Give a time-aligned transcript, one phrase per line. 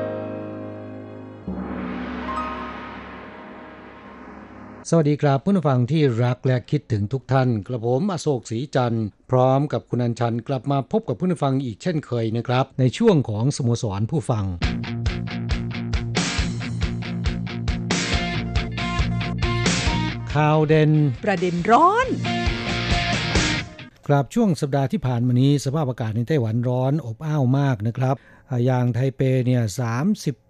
[4.89, 14.45] สวัสดีครับผู้ฟังที่รักและคิดถึงทุกท่าน กระผมอโศกศรีจันทร์พร้อมกับคุณอัญชันกลับมาพบกับผู้ฟังอีกเช่นเคยนะครับ ในช่วงของสโมสรผู้ฟัง
[20.33, 20.91] ข่าวเด่น
[21.23, 22.07] ประเด็นร้อน
[24.07, 28.15] กลับช่วงสัปดาห์ที่ผ่านมานี้สภาพอากาศในไต้หวันร้อนอบอ้าวมากนะครับ
[28.49, 29.63] อ่าอย่างไทเปเนี่ย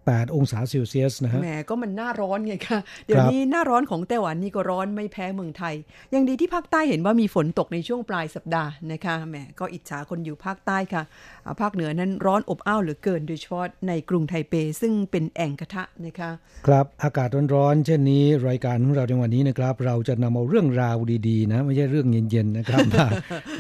[0.06, 5.76] 38องศาเซลเซียสนะฮะแหมก็มันหน้าร้อนไงคะเดี๋ยวนี้หน้าร้อนของไต้หวันนี่ก็ร้อนไม่แพ้เมืองไทย
[6.14, 11.04] ยังดีที่ภาคใต้เห็นว่ามีฝนตกในช่วงปลายสัปดาห์นะคะแหมก็อิจฉาคนอยู่ภาคใต้ค่ะ
[11.46, 16.30] อ่าภาคเหนือนั้นร้อนอบอ้าวเหลือเกิน โดยเฉพาะในกรุงไทเปซึ่งเป็นแอ่งกระทะนะคะ
[16.68, 23.08] ครับอากาศร้อนๆเช่นนี้รายการของเราในวันนี้นะครับ เราจะนำเอาเรื่องราวดีๆ นะ ไม่ใช่เรื่องเย็นๆนะครับมา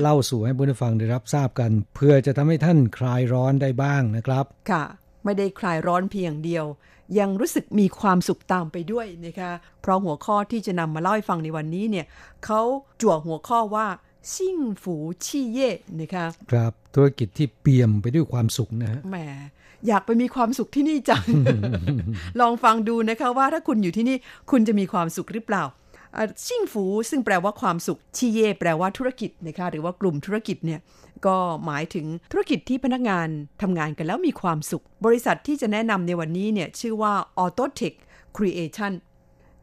[0.01, 4.83] เล่าสู่ให้ผู้ฟังได้รับทราบกัน เพื่อจะทำให้ท่านคลายร้อนได้บ้างนะครับค่ะ
[5.23, 6.65] ไม่ได้คลายร้อนเพียงเดียว
[7.19, 12.05] ยังรู้สึกมีความสุขตามไปด้วยนะคะเพราะหัวข้อที่จะนำมาเล่าให้ฟังในวันนี้เนี่ย
[12.45, 12.61] เขา
[13.01, 13.87] จั่วหัวข้อว่า
[14.33, 19.17] ซิ่งฝูชี่เย่นะคะครับธุรกิจที่เปี่ยมไปด้วยความสุขนะฮะแหม
[19.87, 21.23] อยากไปมีความสุขที่นี่จัง
[22.39, 24.17] ลองฟังดูนะคะว่าถ้าคุณอยู่ที่นี่
[24.51, 25.80] คุณจะมีความสุขหรือเปล่าอะ
[26.47, 30.79] ซิ่งฝูซึ่งแปลว่าความสุขชีเย แปลว่าธุรกิจนะคะหรือว่ากลุ่มธุรกิจเนี่ย
[31.25, 33.27] ก็หมายถึงธุรกิจที่พนักงาน
[33.61, 37.13] ทำงานกันแล้วมีความสุข บริษัทที่จะแนะนำในวันนี้เนี่ยชื่อว่า
[37.43, 37.95] Autotech
[38.35, 38.93] Creation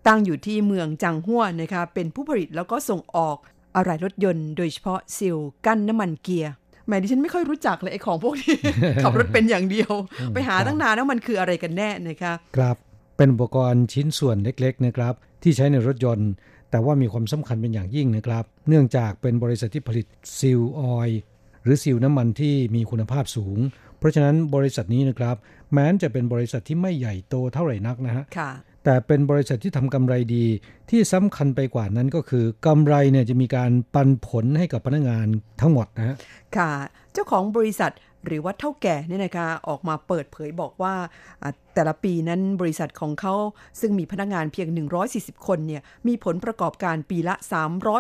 [0.07, 3.37] ตั้งอยู่ที่เมืองจังหัวนะคะเป็นผู้ผลิตแล้วก็ส่งออก
[3.77, 5.37] อะไหล่รถยนต์โดยเฉพาะซีล
[5.67, 6.53] กั้นน้ำมันเกียร์
[6.87, 8.55] แหมดิฉันไม่ค่อยรู้จักเลยไอ้ของพวกนี้
[9.03, 9.93] ขับรถเป็นอย่างเดียว
[10.33, 12.77] ไปหาตั้งนานว่ามันคืออะไรกันแน่นะคะ ครับ
[13.17, 16.31] เป็นอุปกรณ์ชิ้นส่วนเล็กๆนะครับ ที่ใช้ในรถยนต์
[16.71, 20.07] แต่ว่ามีความสำคัญเป็นอย่างยิ่งนะครับ เนื่องจากเป็นบริษัทที่ผลิต
[20.39, 21.21] ซิลออยล์
[21.63, 23.59] หรือซิลน้ำมันที่มีคุณภาพสูง
[23.99, 25.37] เพราะฉะนั้นบริษัทนี้นะครับ
[25.73, 28.51] แม้นจะเป็นบริษัทที่ไม่ใหญ่โตเท่าไหร่นักนะฮะค่ะ
[28.85, 30.45] แต่เป็นบริษัทที่ทำกำไรดี
[30.91, 35.27] ที่สำคัญไปกว่านั้นก็คือกำไรเนี่ยจะมีการปันผลให้กับพนักงาน
[35.61, 36.17] ทั้งหมดนะฮะ
[36.57, 36.71] ค่ะ
[37.13, 37.93] เจ้าของบริษัท
[38.27, 40.95] หรือว่าเท่าแก่เนี่ยนะคะออกมาเปิดเผยบอกว่า
[41.75, 43.35] แต่ละปีนั้นบริษัทของเขา
[43.81, 44.69] ซึ่งมีพนักงานเพียง
[45.09, 47.35] 140 คนเนี่ยมีผลประกอบการปีละ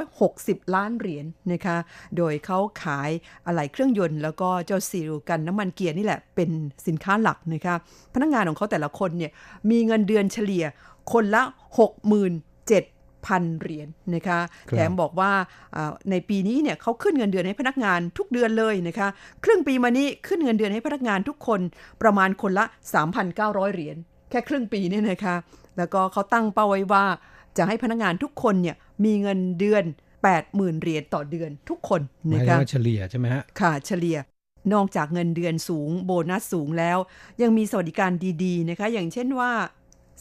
[0.04, 1.76] 360 ล้านเหรียญนะคะ
[2.16, 3.10] โดยเขาขาย
[3.46, 6.50] อะไหล่เครื่องยนต์ แล้วก็เจ้าซีลกันน้ำมันเกียร์นี่แหละเป็น
[6.86, 7.74] สินค้าหลักนะคะ
[8.14, 9.32] พนักงานของเขาแต่ละคนเนี่ย
[9.70, 10.64] มีเงินเดือนเฉลี่ย
[11.12, 11.42] คนละ
[13.26, 15.32] 67,000เหรียญนะคะครับแถมบอกว่า
[15.76, 19.08] อ่าในปีนี้เนี่ยเขาขึ้นเงินเดือนให้พนักงานทุกเดือนเลยนะคะ
[19.44, 21.60] ครึ่งปีมานี้ขึ้นเงินเดือนให้พนักงานทุกคน
[22.02, 22.64] ประมาณคนละ
[23.18, 23.96] 3,900 เหรียญ
[24.30, 25.36] แค่ครึ่งปีเนี่ยนะคะ
[25.78, 27.04] แล้วก็เขาตั้งเป้าไว้ว่า
[27.56, 29.84] จะให้พนักงานทุกคนเนี่ยมีเงินเดือน
[30.32, 34.16] 80,000 เหรียญต่อเดือนทุกคนหมายนะถึงคะว่าเฉลี่ยใช่ไหมฮะค่ะเฉลี่ย
[34.72, 36.98] นอกจากเงินเดือนสูงโบนัสสูงแล้ว
[37.42, 38.10] ยังมีสวัสดิการ
[38.44, 39.50] ดีๆนะคะอย่างเช่นว่า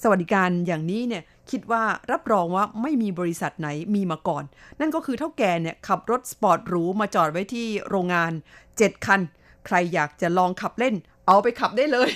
[0.04, 4.44] สวัสดิการอย่างนี้เนี่ย คิดว่ารับรองว่าไม่มีบริษัทไหนมีมาก่อน
[4.80, 8.32] นั่นก็คือเถ้าแก่เนี่ยขับรถสปอร์ตหรูมาจอดไว้ที่โรงงาน
[8.70, 9.22] 7 คัน
[9.66, 10.96] ใครอยากจะลองขับเล่น
[11.28, 12.12] เอาไปขับได้เลย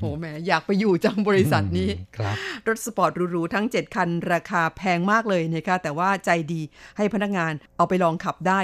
[0.00, 2.36] โอ้แหมอยากไปอยู่จังบริษัทนี้ครับ
[2.68, 6.60] รถสปอร์ตหรูๆทั้ง 7 คัน ราคาแพงมากเลยนะคะแต่ว่าใจดี
[6.96, 8.60] ให้พนักงานเอาไปลองขับได้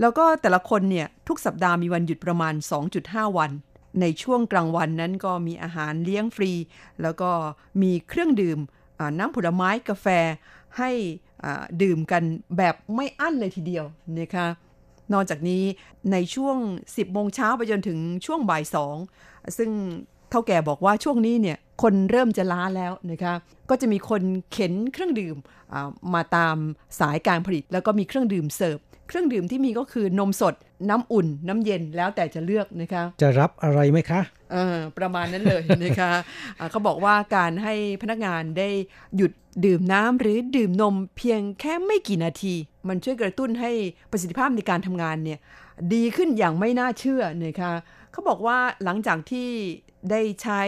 [0.00, 2.54] แล้วก็แต่ละคนเนี่ยทุกสัปดาห์มีวันหยุดประมาณ
[2.96, 3.50] 2.5 วัน
[4.00, 6.52] ในช่วงกลางวันนั้นก็มีอาหารเลี้ยงฟรี
[7.02, 7.30] แล้วก็
[7.82, 8.81] มีเครื่องดื่มอ่า
[9.18, 10.06] น้ำผลไม้กาแฟ
[10.78, 10.90] ให้
[11.82, 12.22] ดื่มกัน
[12.56, 13.84] แบบไม่อั้นเลยทีเดียว
[14.20, 14.46] นะคะ
[15.12, 15.62] นอกจากนี้
[16.12, 16.56] ในช่วง
[16.86, 18.96] 10โมงเช้าไปจนถึงช่วงบ่ายสอง
[19.58, 19.70] ซึ่ง
[20.30, 23.34] เท่าแก่บอกว่าช่วงนี้เนี่ยคนเริ่มจะล้าแล้วนะคะ
[23.70, 24.22] ก็จะมีคน
[24.52, 25.36] เข็นเครื่องดื่ม
[26.14, 26.56] มาตาม
[27.00, 28.78] สายการผลิต แล้วก็มีเครื่องดื่มเสิร์ฟ
[29.12, 30.54] เครื่องดื่มที่มีก็คือนมสด
[30.88, 34.20] น้ำอุ่น น้ำเย็นแล้วแต่จะเลือกนะคะ จะรับอะไรไหมคะ
[34.52, 36.10] เออประมาณนั้นเลยนะคะ
[36.58, 38.68] อ่าเขาบอกว่าการให้พนักงานได้
[39.16, 39.32] หยุด
[39.64, 42.54] ดื่มน้ำหรือดื่มนมเพียงแค่ไม่กี่นาที
[42.88, 43.70] มันช่วยกระตุ้นให้
[44.10, 45.38] ประสิทธิภาพในการทำงานเนี่ย
[45.94, 47.72] ดีขึ้นอย่างไม่น่าเชื่อนะคะ
[48.12, 49.48] เขาบอกว่าหลังจากที่
[50.10, 50.62] ได้ใช้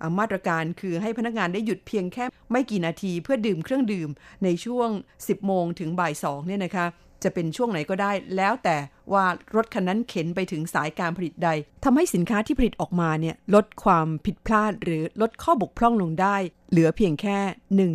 [0.00, 4.08] อ่ามาตรการคือให้พนักงานได้หยุดเพียงแค่ไม่กี่นาทีเพื่อดื่มเครื่องดื่ม
[4.44, 4.88] ในช่วง
[5.18, 6.86] 10 โมงถึงบ่าย2เนี่ยนะคะ
[7.22, 8.76] จะเป็นช่วงไหนก็ได้ แล้วแต่
[9.12, 9.24] ว่า
[9.56, 11.48] รถคันนั้นเข็นไปถึงสายการผลิตใด
[11.84, 16.36] ทำให้สินค้าที่ผลิตออกมาเนี่ยลดความผิดพลาดหรือลดข้อบกพร่องลงได้
[16.70, 17.38] เหลือเพียงแค่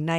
[0.01, 0.13] 1 ใน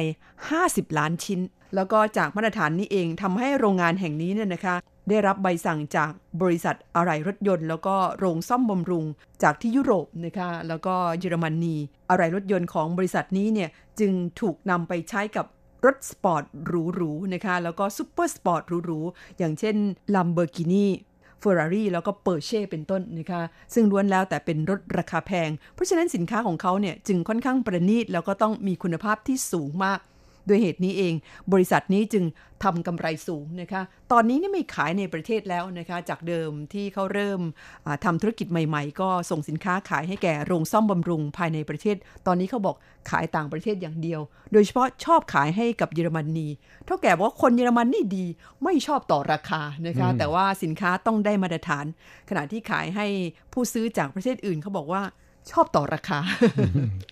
[0.47, 1.39] 50 ล้านชิ้น
[1.75, 4.75] แล้วก็จากมาตรฐานนี้เองทำให้โรงงานแห่งนี้เนี่ยนะคะ
[5.09, 6.11] ได้รับใบสั่งจาก
[6.41, 9.05] บริษัทอะไหล่รถยนต์ แล้วก็โรงซ่อมบำรุง
[9.43, 11.75] จากที่ยุโรปนะคะแล้วก็เยอรมนี
[12.09, 13.69] อะไหล่รถยนต์ของบริษัทนี้เนี่ย
[13.99, 15.45] จึงถูกนำไปใช้กับ
[15.85, 19.75] รถสปอร์ตหรูๆนะคะ แล้วก็ super sport หรูๆ อย่างเช่น
[20.15, 23.41] Lamborghini Ferrari แล้วก็เปอร์เช่เป็นต้นนะคะ
[23.73, 29.99] ซึ่งล้วนแล้วแต่เป็นรถราคาแพง เพราะฉะนั้นสินค้าของเขาเนี่ยจึงค่อนข้างประณีตแล้วก็ต้องมีคุณภาพที่สูงมาก
[30.47, 31.13] ด้วยเหตุนี้เอง
[31.53, 32.23] บริษัทนี้จึง
[32.63, 33.81] ทำกำไรสูงนะคะ
[34.11, 37.39] ตอนนี้นี่ไม่ขายในประเทศแล้วนะคะ จากเดิมที่เขาเริ่ม
[37.85, 41.95] อ่าทำธุรกิจใหม่ ๆ ก็ส่งสินค้าขายให้แก่โรงซ่อมบำรุงภายในประเทศ
[42.27, 42.75] ตอนนี้เขาบอก
[43.09, 46.47] ขายต่างประเทศอย่างเดียว โดยเฉพาะชอบขายให้กับเยอรมนี
[46.85, 48.25] เท่าแก่บอกว่าคนเยอรมันนี่ดี
[48.63, 51.85] ไม่ชอบต่อราคานะคะ แต่ว่าสินค้าต้องได้มาตรฐาน
[52.29, 53.07] ขณะที่ขายให้
[53.53, 55.03] ผู้ซื้อจากประเทศอื่นเขาบอกว่า
[55.51, 56.19] ชอบต่อราคา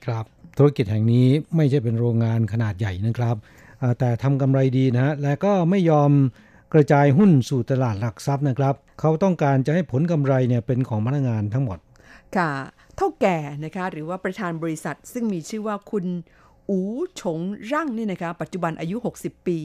[0.05, 0.25] ครับ
[0.57, 1.25] ธุรกิจแห่งนี้
[1.55, 3.35] ไม่ใช่เป็นโรงงานขนาดใหญ่นะครับ
[3.81, 6.11] อ่าแต่ทำกำไรดีนะฮะและก็ไม่ยอม
[6.73, 11.77] กระจายหุ้นสู่ตลาดหลักทรัพย์นะครับ เขาต้องการจะให้ผลกำไรเนี่ยเป็นของพนักงานทั้งหมด
[12.37, 12.51] ค่ะ
[12.97, 16.05] เท่าแก่นะคะหรือว่าประธานบริษัทซึ่งมีชื่อว่าคุณ
[16.69, 16.79] อู
[17.21, 17.39] ฉง
[17.71, 19.57] ร่างนี่นะคะ ปัจจุบันอายุ 60 ปี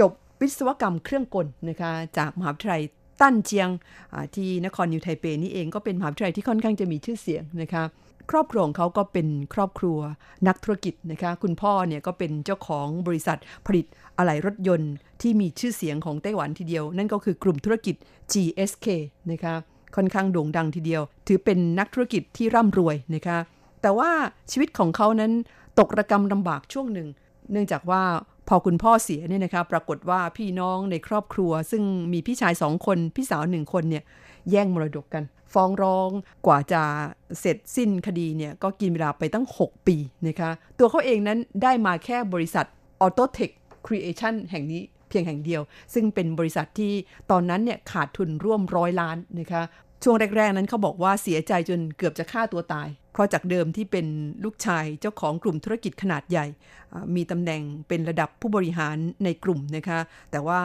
[0.00, 2.82] จบวิศวกรรมเครื่องกลนะคะ จากมหาวิทยาลัย
[3.20, 3.68] ตั้นเจียง
[4.12, 7.84] อ่าที่นครนิวไทเปนี่เองก็เป็นมหาวิทยาลัยที่ค่อนข้างจะมีชื่อเสียงนะคะ
[8.30, 9.98] ครอบครัวของเขาก็เป็นครอบครัว
[10.48, 13.86] นักธุรกิจนะคะ คุณพ่อเนี่ยก็เป็นเจ้าของบริษัทผลิต
[14.18, 14.92] อะไหล่รถยนต์
[15.22, 17.96] ที่มีชื่อเสียงของไต้หวันทีเดียว นั่นก็คือกลุ่มธุรกิจ
[18.32, 18.86] GSK
[19.30, 19.54] นะคะ
[19.96, 23.38] ค่อนข้างโด่งดังทีเดียว ถือเป็นนักธุรกิจที่ร่ำรวยนะคะ
[23.82, 24.10] แต่ว่า
[24.50, 25.32] ชีวิตของเขานั้น
[25.78, 27.08] ตกระกรรมลำบากช่วงหนึ่ง
[27.52, 28.02] เนื่องจากว่า
[28.48, 31.82] พอคุณพ่อเสียเนี่ยนะคะ ปรากฏว่าพี่น้องในครอบครัว ซึ่ง
[32.12, 34.04] มีพี่ชายสองคน พี่สาวหนึ่งคนเนี่ย
[34.50, 36.10] แย่งมรดกกัน ฟ้องร้อง
[36.46, 36.82] กว่าจะ
[37.40, 39.96] เสร็จสิ้นคดีเนี่ยก็กินเวลาไปตั้ง 6 ปี
[40.28, 42.66] นะคะตัวเขาเองนั้นได้มาแค่บริษัท
[43.04, 43.52] Autotech
[43.86, 45.62] Creation แห่งนี้เพียงแห่งเดียว
[45.94, 46.92] ซึ่งเป็นบริษัทที่
[47.30, 49.62] ตอนนั้นเนี่ยขาดทุนร่วมร้อยล้านนะคะ
[50.02, 54.06] ช่วงแรก ๆ นั้นเขาบอกว่าเสียใจจนเกือบจะฆ่าตัวตาย เพราะจากเดิมที่เป็น
[54.44, 56.46] ลูกชายเจ้าของกลุ่มธุรกิจขนาดใหญ่
[57.14, 59.98] มีตำแหน่งเป็นระดับผู้บริหารในกลุ่มนะคะ
[60.30, 60.60] แต่ว่า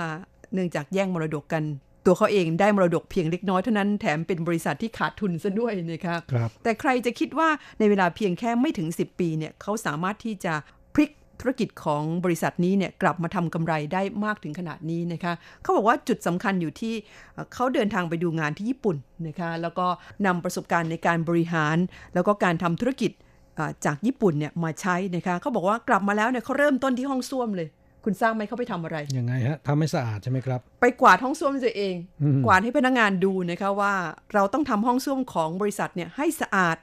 [0.54, 1.64] เนื่องจากแย่งมรดกกัน
[2.06, 7.50] ตัวเขาเองได้มรดกเพียงเล็กน้อยเท่านั้นแถมเป็นบริษัทที่ขาดทุนซะด้วยนะคะครับแต่ใครจะคิดว่า
[7.80, 10.54] ในเวลาเพียงแค่ไม่ถึง 10 ปีเนี่ยเขาสามารถที่จะ
[10.94, 16.94] พลิกธุรกิจของบริษัทนี้เนี่ยกลับมาทำกำไรได้มากถึงขนาดนี้นะคะเขาบอกว่าจุดสำคัญอยู่ที่
[17.34, 18.96] เอ่อเขาเดินทางไปดูงานที่ญี่ปุ่น
[19.28, 19.88] นะคะแล้วก็
[20.26, 21.78] นำประสบการณ์ในการบริหาร
[22.14, 23.12] แล้วก็การทำธุรกิจ
[23.58, 27.68] อ่าจากญี่ปุ่นเนี่ยมาใช้นะคะเขาบอกว่ากลับมาแล้วเนี่ยเขาเริ่มต้นที่ห้องส้วมเลย
[28.04, 33.94] คุณสร้างไหมเขาไปทำอะไร ยังไงฮะทำให้สะอาดใช่ไหมครับ ไปกวาดห้องส้วมตัวเองอืมกวาดให้พนักงานดูนะคะว่า
[34.34, 36.78] เราต้องทำห้องส้วมของบริษัทเนี่ยให้สะอาด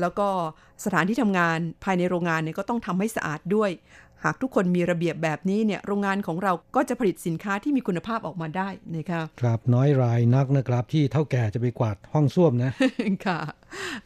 [0.00, 0.28] แล้วก็
[0.84, 3.70] สถานที่ทำงานภายในโรงงานเนี่ยก็ต้องทำให้สะอาดด้วย
[4.24, 12.72] หากทุกคนมีระเบียบแบบนี้เนี่ยโรงงานของเราก็จะผลิตสินค้าที่มีคุณภาพออกมาได้นะคะครับน้อยรายนักนะครับที่เท่าแก่จะไปกวาดห้องส้วมนะ
[13.26, 13.40] ค่ะ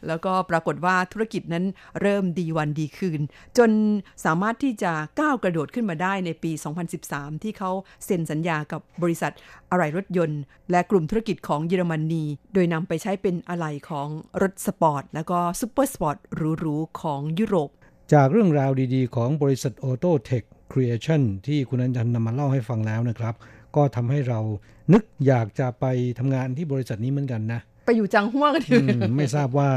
[0.07, 1.65] แล้วก็ปรากฏว่าธุรกิจนั้น
[2.01, 3.21] เริ่มดีวันดีคืน
[3.57, 3.71] จน
[4.25, 6.51] สามารถที่จะก้าวกระโดดขึ้นมาได้ในปี
[6.97, 7.71] 2013 ที่เขา
[8.05, 9.33] เซ็นสัญญากับบริษัท
[9.71, 14.07] อะไหล่รถยนต์ และกลุ่มธุรกิจของเยอรมนีโดยนำไปใช้เป็นอะไหล่ของ
[14.41, 17.69] รถสปอร์ต แล้วก็ super sportหรูๆของยุโรป
[18.13, 23.35] จากเรื่องราวดีๆ ของบริษัท Auto Tech Creation ที่คุณอัญชันนำมาเล่าให้ฟังแล้วนะครับ
[23.75, 24.39] ก็ทำให้เรา
[24.93, 25.85] นึกอยากจะไป
[26.19, 29.69] ทำงานที่บริษัทนี้เหมือนกันนะ ไปอยู่จังเหมือนกันอืมไม่ทราบว่า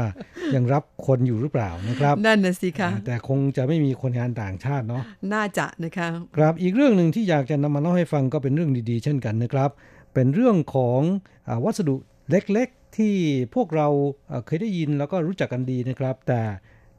[0.55, 6.07] ยังรับคนอยู่หรือเปล่านะครับ นั่นนะสิคะแต่คงจะไม่มีคนงานต่างชาติเนาะน่าจะนะคะ
[6.37, 9.69] ครับอีกเรื่องหนึ่งที่อยากจะนำมาเล่าให้ฟังก็เป็นเรื่องดีๆ เช่นกันนะครับ
[10.13, 11.01] เป็นเรื่องของ
[11.49, 11.95] อาวัสดุ
[12.31, 13.15] เล็กๆที่
[13.55, 13.87] พวกเรา
[14.31, 16.41] อ่าเคยได้ยินแล้วก็รู้จักกันดีนะครับ แต่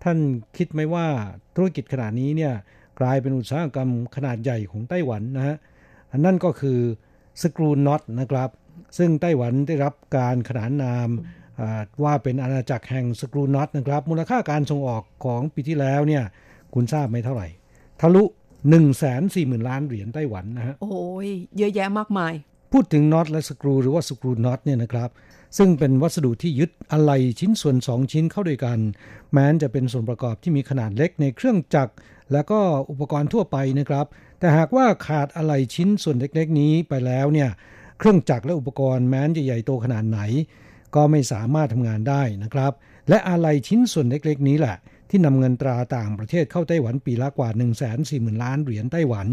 [0.02, 0.18] ท่าน
[0.56, 1.06] คิดไหมว่า
[1.56, 2.54] ธุรกิจขนาดนี้เนี่ย
[3.00, 5.56] กลายเป็นอุตสาหกรรมขนาดใหญ่ของไต้หวันนะฮะ
[6.12, 6.78] อันนั่นก็คือ
[7.42, 8.50] สกรูน็อตนะครับ
[8.98, 11.08] ซึ่งไต้หวันได้รับการขนานนาม
[11.60, 16.24] อ่าว่าเป็นอาณาจักรแห่งสกรูน็อตนะครับ มูลค่าการส่งออกของปีที่แล้วเนี่ย
[16.74, 17.48] คุณทราบไหมเท่าไหร่
[18.00, 18.22] ทะลุ
[18.62, 20.94] 1 4 0 0 0 0 ล้านเหรียญไต้หวันนะฮะโอ้
[21.26, 21.28] ย
[21.58, 22.32] เยอะแยะมากมาย
[22.72, 25.10] พูดถึงน็อตและสกรูหรือว่าสกรูน็อตเนี่ยนะครับ
[25.58, 28.78] ซึ่งเป็นวัสดุที่ยึดอะไหล่ชิ้นส่วน 2 ชิ้นเข้าด้วยกัน
[29.32, 31.92] แม้นจะเป็นส่วนประกอบที่มีขนาดเล็กในเครื่องจักร
[32.32, 34.06] และก็อุปกรณ์ทั่วไปนะครับ
[34.38, 37.50] แต่หากว่าขาดอะไหล่ชิ้นส่วนเล็กๆ นี้ไปแล้วเนี่ย
[37.98, 40.20] เครื่องจักรและอุปกรณ์แม้นจะใหญ่โตขนาดไหน
[40.94, 42.72] ก็ไม่สามารถทำงานได้นะครับ
[43.08, 44.76] และอะไหล่ชิ้นส่วนเล็กๆ นี้แหละ
[45.10, 49.28] ที่นำเงินตราต่างประเทศเข้าไต้หวันปีละกว่า 1 4 0 0 0 0ล้านเหรียญไต้หวัน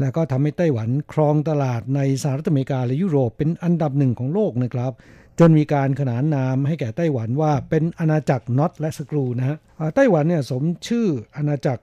[0.00, 4.92] และก็ทำให้ไต้หวันครองตลาดในสหรัฐอเมริกาและยุโรปเป็นอันดับหนึ่งของโลกนะครับ
[5.40, 9.56] จนมีการขนานนามให้แก่ไต้หวันว่าเป็นอาณาจักรน็อตและสกรูนะฮะ
[9.96, 11.82] ไต้หวันเนี่ยสมชื่ออาณาจักร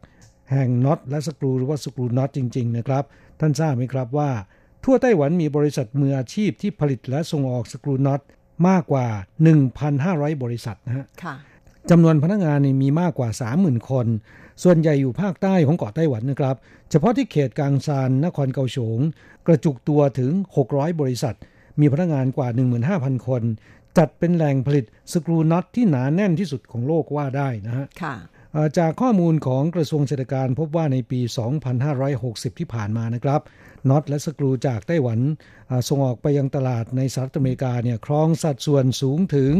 [0.51, 3.03] แห่งน็อตและสกรูหรือว่าสกรูน็อตจริง ๆ นะครับ
[3.39, 4.29] ท่านทราบไหมครับว่า
[4.83, 8.21] ทั่วไต้หวันมีบริษัทมืออาชีพที่ผลิตและส่งออกสกรูน็อต
[8.67, 9.07] มากกว่า
[9.75, 11.35] 1,500 บริษัทนะฮะค่ะ
[11.89, 14.07] จำนวนพนักงานมีมากกว่า 30,000 คน
[14.63, 16.55] ส่วนใหญ่อยู่ภาคใต้ของเกาะไต้หวันนะครับ
[16.91, 18.99] เฉพาะที่เขตกลางซานนครเกาฉง
[19.47, 20.31] กระจุกตัวถึง
[20.67, 21.35] 600 บริษัท
[21.79, 22.47] มีพนักงานกว่า
[22.87, 23.43] 15,000 คน
[23.97, 28.15] จัดเป็นแหล่งผลิตสกรูน็อตที่หนาแน่นที่สุดของโลกว่าได้นะฮะค่ะ
[28.77, 31.19] จากข้อมูลของกระทรวงเศรษฐการพบว่าในปี
[31.89, 33.41] 2560 ที่ผ่านมานะครับ
[33.89, 35.19] น็อตและสกรูจากไต้หวัน
[35.87, 39.51] ส่งออกไปยังตลาดในสหรัฐอเมริกาเนี่ยครองสัดส่วนสูงถึง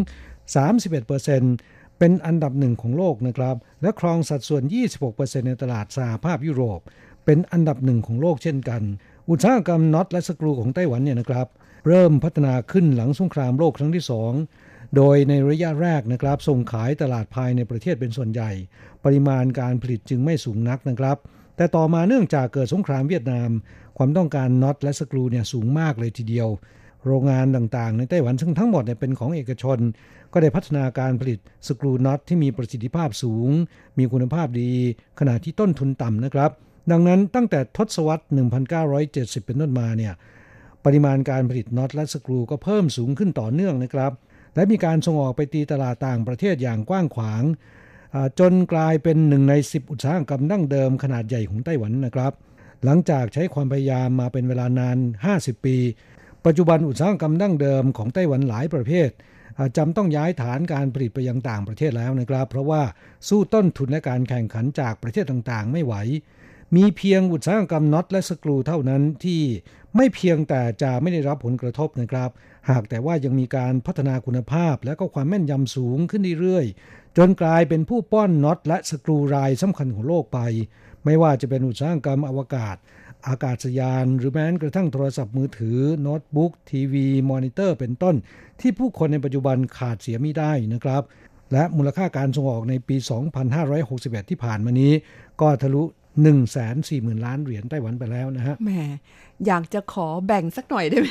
[0.75, 4.63] 31%เป็นอันดับหนึ่งของโลกนะครับ และครองสัดส่วน
[5.05, 6.79] 26%ในตลาดสหภาพยุโรป
[7.25, 8.81] เป็นอันดับหนึ่งของโลกเช่นกัน
[9.29, 11.47] อุตสาหกรรมน็อตและสกรูของไต้หวันเนี่ยนะครับ
[11.87, 14.31] เริ่มพัฒนาขึ้นหลังสงครามโลกครั้งที่สอง
[14.95, 18.51] โดยในระยะแรกนะครับ ส่งขายตลาดภายในประเทศเป็นส่วนใหญ่
[19.03, 21.17] ปริมาณการผลิตจึงไม่สูงนักนะครับ
[21.55, 23.49] แต่ต่อมาเนื่องจากเกิดสงครามเวียดนาม
[23.97, 26.47] ความต้องการน็อตและสกรูเนี่ยสูงมากเลยทีเดียว
[27.05, 29.77] โรงงานต่างๆ ในไต้หวันซึ่งทั้งหมดเนี่ยเป็นของเอกชน
[30.33, 33.49] ก็ได้พัฒนาการผลิตสกรูน็อตที่มีประสิทธิภาพสูง
[33.97, 34.71] มีคุณภาพดี
[35.19, 36.51] ขณะที่ต้นทุนต่ำนะครับ
[36.91, 38.25] ดังนั้นตั้งแต่ทศวรรษ
[38.85, 40.13] 1970 เป็นต้นมาเนี่ย
[40.85, 44.11] ปริมาณการผลิตน็อตและสกรูก็เพิ่มสูงขึ้นต่อเนื่องนะครับ
[44.55, 47.43] และมีการส่งออกไปตีตลาดต่างประเทศอย่างกว้างขวาง
[48.39, 52.33] จนกลายเป็นหนึ่งใน 10 อุตสาหกรรมดั้งเดิมขนาดใหญ่ของไต้หวันนะครับ
[52.85, 54.97] หลังจากใช้ความพยายามมาเป็นเวลานาน
[55.31, 55.77] 50 ปี
[56.45, 59.09] ปัจจุบันอุตสาหกรรมดั้งเดิมของไต้หวันหลายประเภท
[59.77, 62.81] จำต้องย้ายฐานการผลิตไปยังต่างประเทศแล้วนะครับ เพราะว่า
[63.27, 65.95] สู้ต้นทุนและการแข่งขันจากประเทศต่างๆ ไม่ไหว
[66.75, 69.41] มีเพียงอุตสาหกรรมน็อตและสกรูเท่านั้นที่
[69.95, 72.29] ไม่เพียงแต่จะไม่ได้รับผลกระทบนะครับ
[72.69, 80.39] หากแต่ว่ายังมีการพัฒนาคุณภาพและก็ความแม่นยำสูงขึ้นเรื่อยๆ จนกลายเป็นผู้ป้อนน็อตและสกรูรายสำคัญของโลกไป
[81.05, 82.75] ไม่ว่าจะเป็นอุตสาหกรรมอวกาศ
[83.27, 88.15] อากาศยาน หรือแม้กระทั่งโทรศัพท์มือถือโน้ตบุ๊กทีวี มอนิเตอร์เป็นต้น
[88.61, 91.03] ที่ผู้คนในปัจจุบันขาดเสียไม่ได้นะครับ
[91.51, 92.95] และมูลค่าการส่งออกในปี
[93.63, 94.93] 2561 ที่ผ่านมานี้
[95.41, 95.83] ก็ทะลุ
[96.15, 98.71] 140,000ล้านเหรียญไต้หวันไปแล้วนะฮะแหม
[99.47, 101.07] อยากจะขอแบ่งสักหน่อยได้ไหม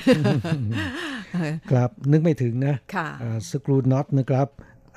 [1.70, 3.08] ครับนึกไม่ถึงนะค่ะ
[3.50, 4.49] สกรูน็อตนะครับ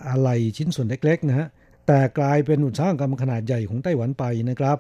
[0.09, 1.47] อะไรชิ้นส่วนเล็กๆนะฮะ
[1.87, 4.77] แต่กลายเป็นอุตสาหกรรมขนาดใหญ่ของไต้หวันไปนะครับ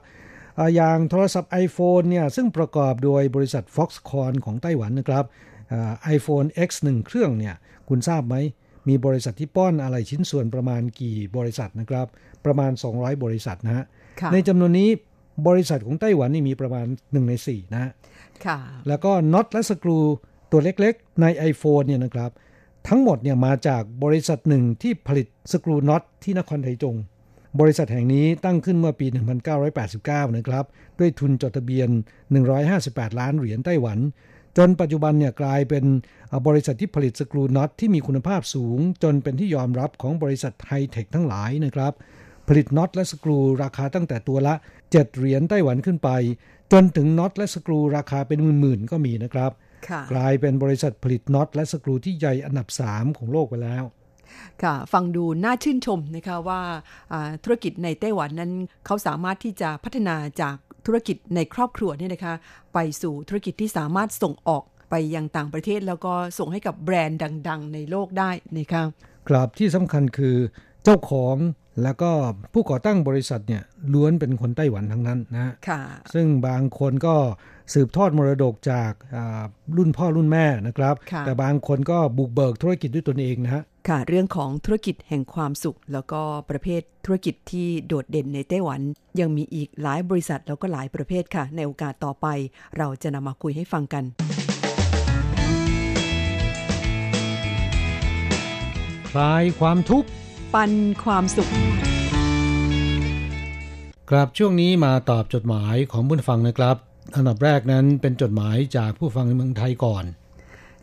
[0.75, 5.25] อย่างโทรศัพท์ iPhone เนี่ยซึ่งประกอบโดยบริษัท Foxconn ของไต้หวันนะครับ
[6.03, 7.55] ไอโฟน X 1 เครื่องเนี่ย
[7.89, 8.35] คุณทราบไหม
[8.87, 12.07] มีบริษัทที่ป้อนอะไรชิ้นส่วนประมาณกี่บริษัทนะครับ
[12.45, 13.85] ประมาณ 200 บริษัทนะฮะ
[14.33, 14.89] ในจำนวนนี้
[15.47, 17.91] บริษัทของไต้หวันนี่มีประมาณ 1 ใน 4นะฮะ
[18.45, 19.99] ค่ะแล้วก็น็อตและสกรู
[20.51, 22.31] ตัวเล็กๆ ใน iPhone เนี่ยนะครับ
[22.87, 26.95] ทั้งหมดเนี่ยมาจากบริษัทหนึ่งที่ผลิตสกรูน็อตที่นครไทจง
[27.59, 29.07] บริษัทแห่งนี้ตั้งขึ้นเมื่อปี
[29.71, 30.65] 1989 นะครับ
[30.99, 31.89] ด้วยทุนจดทะเบียน
[32.53, 33.99] 158 ล้านเหรียญไต้หวัน
[34.57, 35.85] จนปัจจุบันเนี่ยกลายเป็น
[36.47, 41.93] บริษัทที่ผลิตสกรูน็อตที่มีคุณภาพสูง จนเป็นที่ยอมรับของบริษัทไฮเทคทั้งหลายนะครับ
[42.47, 44.53] ผลิตน็อตและสกรูราคาตั้งแต่ตัวละ
[44.89, 46.09] 7 เหรียญไต้หวันขึ้นไป
[46.71, 49.51] จนถึงน็อตและสกรูราคาเป็นหมื่นๆก็มีนะครับ
[49.87, 53.83] ค่ะกลายเป็นบริษัทผลิตน็อตและสกรูที่ใหญ่อันดับ 3 ของโลกไปแล้ว
[54.63, 56.61] ค่ะฟังดูน่าชื่นชมนะคะว่า
[57.43, 58.51] ธุรกิจในไต้หวันนั้น
[58.85, 62.33] เขาสามารถที่จะพัฒนาจากธุรกิจในครอบครัวเนี่ยนะคะ
[62.73, 68.83] ไปสู่ธุรกิจที่สามารถส่งออกไปยังต่างประเทศ แล้วก็ส่งให้กับแบรนด์ดัง ๆ ในโลกได้นะคะ
[69.27, 70.35] ครับที่สำคัญคือ
[70.83, 71.35] เจ้าของ
[71.83, 72.09] แล้วก็
[72.53, 75.81] ผู้ก่อตั้งบริษัทเนี่ยล้วนเป็นคนไต้หวันทั้งนั้นนะค่ะ
[76.13, 77.15] ซึ่งบางคนก็
[77.73, 78.91] สืบทอดมรดกจาก
[79.77, 88.81] รุ่นพ่อรุ่นแม่นะครับ แต่บางคนก็บุกเบิกธุรกิจด้วยตนเองนะฮะค่ะเรื่องของธุรกิจแห่งความสุข แล้วก็ประเภทธุรกิจที่โดดเด่นในไต้หวัน
[89.19, 92.27] ยังมีอีกหลายบริษัทแล้วก็หลายประเภทค่ะ ในโอกาสต่อไป
[92.77, 94.03] เราจะนำมาคุยให้ฟังกัน
[99.09, 100.09] คลายความทุกข์
[100.53, 100.71] ปัน
[101.03, 101.49] ความสุข
[104.09, 106.75] ครับช่วงนี้มาตอบจดหมายของผู้ฟังนะครับ
[107.15, 110.05] อันดับแรกนั้นเป็นจดหมายจากผู้ฟังในเมืองไทยก่อน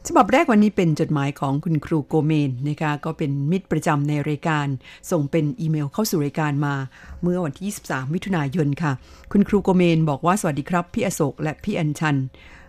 [0.07, 4.67] ฉบับแรกวันนี้เป็นจดหมายของคุณครูโกเมนนะคะก็เป็นมิตรประจำในรายการ
[5.11, 6.75] ส่งเป็นอีเมลเข้าสู่รายการมา
[7.23, 8.93] เมื่อวันที่ 23 มิถุนายนค่ะ
[9.33, 12.17] คุณครูโกเมนบอกว่าสวัสดีครับพี่อโศกและพี่อัญชัน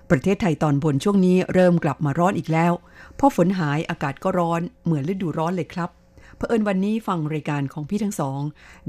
[0.10, 2.74] ประเทศไทยตอนบนช่วงนี้เริ่มกลับมาร้อนอีกแล้ว
[3.20, 5.90] พอฝนหายอากาศก็ร้อนเหมือนฤดูร้อนเลยครับ
[6.38, 8.40] เผอิญวันนี้ฟังรายการของพี่ทั้งสอง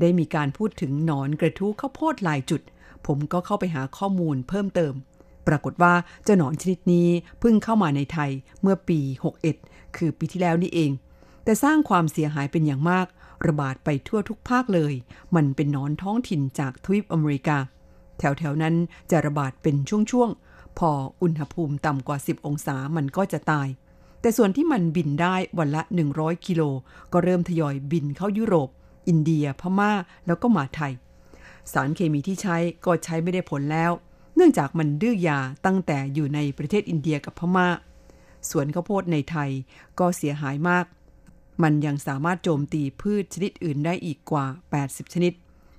[0.01, 2.61] ได้มีการพูดถึงหนอนกระทู้ข้าวโพดหลายจุด
[3.07, 4.95] ผมก็เข้าไปหาข้อมูลเพิ่มเติม
[5.49, 7.09] ปรากฏว่าเจ้าหนอนชนิดนี้
[7.41, 9.01] เพิ่งเข้ามาในไทยเมื่อปี
[9.49, 10.91] 61 คือปีที่แล้วนี่เอง
[11.45, 13.07] แต่สร้างความเสียหายเป็นอย่างมาก
[13.47, 14.93] ระบาดไปทั่วทุกภาคเลย
[15.37, 17.59] มันเป็นหนอนท้องถิ่นจากทวีปอเมริกา
[18.19, 18.75] แถวๆนั้น
[19.11, 19.77] จะระบาดเป็น
[20.11, 20.91] ช่วงๆพอ
[21.23, 23.69] อุณหภูมิต่ำกว่า 10 องศามันก็จะตาย
[24.21, 25.83] แต่ส่วนที่มันบินได้วันละ
[26.15, 26.63] 100 กิโล
[27.13, 28.69] ก็เริ่มทยอยบินเข้ายุโรป
[29.09, 29.93] อินเดีย พม่า
[30.27, 30.93] แล้วก็มาไทย
[31.73, 33.93] สารเคมีที่ใช้ก็ใช้ไม่ได้ผลแล้ว
[34.37, 37.69] เนื่องจากมันดื้อยาตั้งแต่อยู่ในประเทศอินเดียกับพม่า
[38.51, 39.51] สวนข้าวโพดในไทย
[39.99, 40.85] ก็เสียหายมาก
[41.63, 44.47] มันยังสามารถโจมตีพืชชนิดอื่นได้อีกกว่า
[44.81, 45.33] 80 ชนิด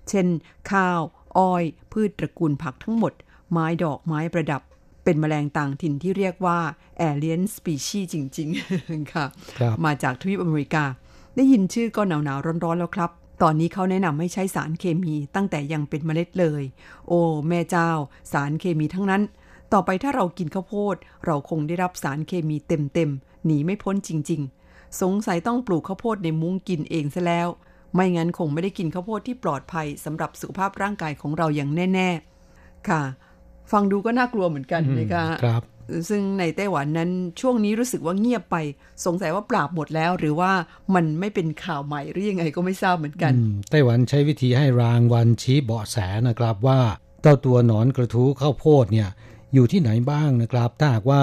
[0.10, 0.28] เช่น
[0.72, 1.02] ข้าว
[1.38, 3.14] อ้อย พืชตระกูลผักทั้งหมด
[3.52, 4.62] ไม้ดอกไม้ประดับ
[5.08, 6.60] เป็นแมลงต่างถิ่นที่เรียกว่า
[7.10, 8.48] alien species จริง
[8.80, 9.26] ๆ ค่ะ
[9.60, 10.84] ครับมาจากทวีปอเมริกา
[11.36, 13.12] ได้ยินชื่อก็หนาวๆร้อนๆแล้วครับ
[13.42, 16.64] ตอนนี้เขาแนะนำให้ใช้สารเคมีตั้งแต่ยังเป็นเมล็ดเลย
[17.08, 17.90] โอ้ แม่เจ้า
[18.32, 19.22] สารเคมีทั้งนั้น
[19.74, 20.96] ต่อไปถ้าเรากินข้าวโพด
[21.26, 27.48] เราคงได้รับสารเคมีเต็มๆหนีไม่พ้นจริง ๆ สงสัยต้องปลูกข้าวโพดในมุ้งกินเองซะแล้ว
[27.94, 32.10] ไม่งั้นคงไม่ได้กินข้าวโพดที่ปลอดภัยสำหรับสุขภาพร่างกายของเราอย่างแน่
[32.50, 33.02] ๆ ค่ะ
[33.72, 35.64] ฟังดูก็น่ากลัวเหมือนกันนะคะครับ
[36.10, 37.10] ซึ่งในไต้หวันนั้น
[37.42, 38.58] ช่วงนี้รู้สึกว่าเงียบไป
[39.06, 40.52] สงสัยว่าปราบหมดแล้ว หรือว่า
[40.96, 45.98] มันไม่เป็นข่าวใหม่หรือยังไงก็ไม่ทราบเหมือนกันอืมไต้หวันใช้วิธีให้รางวัลชี้เบาะแส
[46.28, 46.80] นะครับว่า
[47.22, 49.10] เจ้าตัวหนอนกระทู้ข้าวโพดเนี่ย
[49.54, 51.22] อยู่ที่ไหนบ้างนะครับ ถ้าหากว่า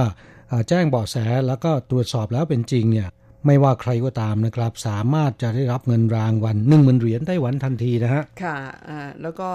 [0.50, 3.08] อ่าแจ้งเบาะแสแล้วก็ตรวจสอบแล้วเป็นจริงเนี่ย
[3.46, 8.56] ไม่ว่าใครก็ตามนะครับ สามารถจะได้รับเงินรางวัลหนึ่งหมื่นเหรียญไต้หวันทันทีนะฮะ ค่ะ
[8.88, 9.48] อ่าแล้วก็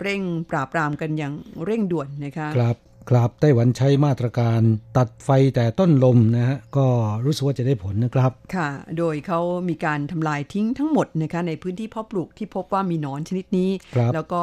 [0.00, 2.76] เร่งปราบปรามกันอย่างเร่งด่วนนะคะ ครับ
[3.10, 4.60] ครับไต้หวันใช้มาตรการ
[4.96, 6.86] ตัดไฟแต่ต้นลมนะฮะก็
[7.24, 8.68] รู้สึกว่าจะได้ผลนะครับ ค่ะ
[8.98, 14.42] โดยเขามีการทำลายทิ้งทั้งหมดนะคะในพื้นที่เพาะปลูกที่พบว่ามีหนอนชนิดนี้ครับแล้วก็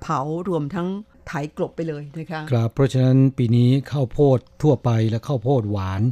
[0.00, 0.88] เผารวมทั้ง
[1.26, 6.02] ไถกลบไปเลยนะคะ ครับ เพราะฉะนั้นปีนี้ข้าวโพดทั่วไปและข้าวโพดหวาน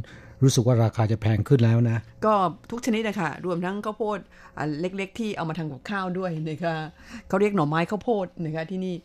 [0.43, 2.33] รู้สึกว่าราคาจะแพงขึ้นแล้วนะ ก็
[2.71, 4.19] ทุกชนิดนะคะรวมทั้งข้าวโพด
[4.57, 6.75] อ่าเล็กๆ ที่เอามาทำกับข้าวด้วยนะคะ
[7.27, 8.95] เขาเรียกหน่อไม้ข้าวโพดนะคะที่นี่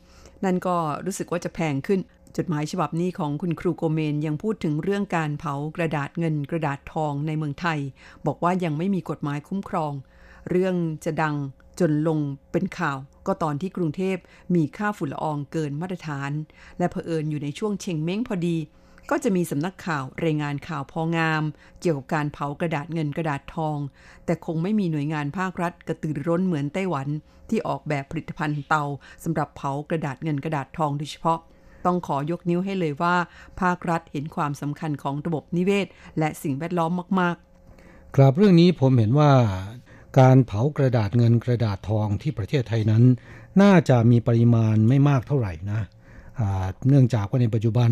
[0.45, 2.01] นั่นก็รู้สึกว่าจะแพงขึ้น
[2.37, 7.79] จดหมายฉบับนี้ของคุณครูโกเมนยังพูดถึงเรื่องการเผากระดาษเงินกระดาษทองในเมืองไทย
[8.27, 9.93] บอกว่ายังไม่มีกฎหมายคุ้มครอง
[10.51, 10.75] เรื่อง
[11.05, 11.35] จะดัง
[11.81, 12.19] จนลง
[12.53, 14.17] เป็นข่าว ก็ตอนที่กรุงเทพ
[14.55, 16.31] มีค่าฝุ่นละอองเกินมาตรฐาน
[16.79, 18.57] และเผอิญอยู่ในช่วงเชงเม้งพอดี
[19.11, 21.43] ก็จะมีสำนักข่าวรายงานข่าวพองาม
[21.81, 23.79] เกี่ยวกับการเผากระดาษเงินกระดาษทอง
[24.25, 27.09] แต่คงไม่มีหน่วยงานภาครัฐกระตือร้นเหมือนไต้หวัน
[27.49, 28.85] ที่ออกแบบผลิตภัณฑ์เตา
[29.25, 31.39] สำหรับเผากระดาษเงินกระดาษทองโดยเฉพาะ
[31.87, 33.15] ต้องขอยกนิ้วให้เลยว่า
[33.61, 35.87] ภาครัฐเห็นความสำคัญของระบบนิเวศ
[36.19, 36.91] และสิ่งแวดล้อม
[37.21, 39.31] มากๆ ครับเรื่องนี้ผมเห็นว่า
[40.19, 43.05] การเผากระดาษเงินกระดาษทองที่ประเทศไทยนั้น
[43.63, 45.81] น่าจะมีปริมาณไม่มากเท่าไหร่นะ
[46.89, 47.91] เนื่องจากว่าในปัจจุบัน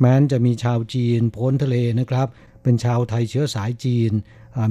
[0.00, 2.28] แม้นจะมีชาวจีนพ้นทะเลนะครับ
[2.62, 4.12] เป็นชาวไทยเชื้อสายจีน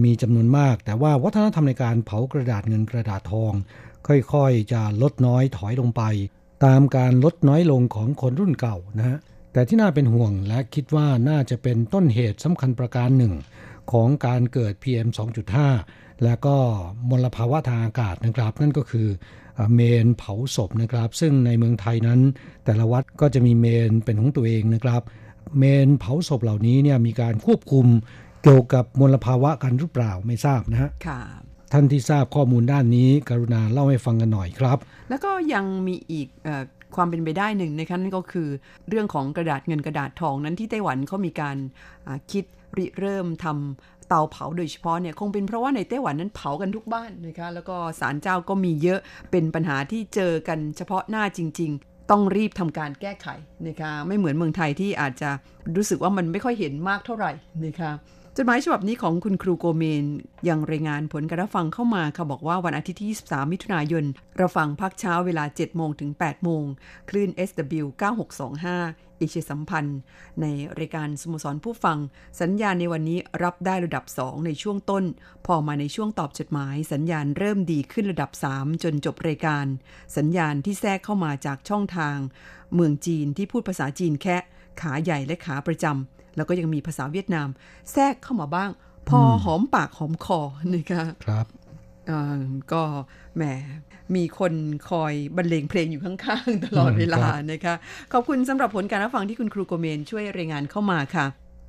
[0.05, 3.53] มีจำนวนมาก แต่ว่าวัฒนธรรมในการเผากระดาษเงินกระดาษทอง
[4.07, 6.01] ค่อยๆ จะลดน้อยถอยลงไป
[6.65, 9.17] ตามการลดน้อยลงของคนรุ่นเก่านะฮะ
[9.53, 13.33] แต่ที่น่าเป็นห่วงและคิดว่าน่าจะเป็นต้นเหตุสำคัญประการหนึ่ง
[13.91, 15.07] ของการเกิด PM
[15.65, 16.57] 2.5 และก็
[17.09, 19.07] มลภาวะทางอากาศนะครับ นั่นก็คือ
[19.73, 22.19] เมนเผาศพนะครับ ซึ่งในเมืองไทยนั้น
[22.65, 25.01] แต่ละวัดก็จะมีเมนเป็นของตัวเองนะครับ
[25.57, 27.85] เมนเผาศพเหล่านี้เนี่ยมีการควบคุม
[28.43, 31.21] เกี่ยวกับมลภาวะกันหรือเปล่าไม่ทราบนะฮะๆค่ะ
[31.73, 34.77] ท่านที่ทราบข้อมูลด้านนี้ กรุณาเล่าให้ฟังกันหน่อยครับ
[35.09, 36.63] แล้วก็ยังมีอีกเออ
[36.95, 38.47] ความเป็นไปได้หนึ่งนะคะนั่นก็คือ
[38.89, 41.57] เรื่องของกระดาษเงินกระดาษทองนั้นที่ไต้หวันเขามีการ
[42.07, 42.45] อ่าคิด
[42.77, 48.99] ริเริ่มทำ เตาเผาโดยเฉพาะเนี่ยคงเป็นเพราะว่าในไต้หวันนั้นเผากันทุกบ้านนะคะแล้วก็สารเจ้าก็มีเยอะ
[49.31, 53.27] เป็นปัญหาที่เจอกันเฉพาะหน้าจริง ๆ ต้องรีบทำการแก้ไข
[53.67, 55.29] นะคะไม่เหมือนเมืองไทยที่อาจจะ
[55.75, 57.31] รู้สึกว่ามันไม่ค่อยเห็นมากเท่าไหร่
[57.65, 57.91] นะคะ
[58.41, 60.05] จดหมายฉบับนี้ของคุณครูโกเมน
[60.47, 64.05] ยังรายงานผลการรับฟังเข้ามาค่ะบอกว่าวันอาทิตย์ที่ 23 มิถุนายน
[64.37, 66.63] เราฟังพักเช้าเวลา 7 โมงถึง 8 โมง
[67.09, 67.85] คลื่น SW
[68.51, 69.99] 9625เอเชียสัมพันธ์
[70.41, 70.45] ใน
[70.79, 71.97] รายการสโมสรผู้ฟัง
[72.41, 75.03] สัญญาณในวันนี้รับได้ระดับ 2 ในช่วงต้น
[75.45, 79.65] พอมาในช่วงตอบจดหมาย สัญญาณเริ่มดีขึ้นระดับ 3 จนจบรายการ
[80.17, 82.17] สัญญาณที่แทรกเข้ามาจากช่องทาง
[82.73, 84.37] เมืองจีนที่พูดภาษาจีนแค่
[84.81, 87.47] ขาใหญ่และขาประจำ แล้วก็ยังมีภาษาเวียดนาม
[87.91, 88.69] แทรกเข้ามาบ้าง
[89.09, 90.39] พอหอมปากหอมคอ
[90.73, 91.45] นะคะครับ
[92.09, 92.81] อ่าก็
[93.35, 93.43] แหม
[94.15, 94.53] มีคน
[94.89, 97.75] คอยบรรเลงเพลงอยู่ข้างๆ ตลอดเวลาครับนะคะ
[98.13, 101.25] ขอบคุณสำหรับผลการรับฟังที่คุณครูโกเมนช่วยรายงานเข้ามาค่ะ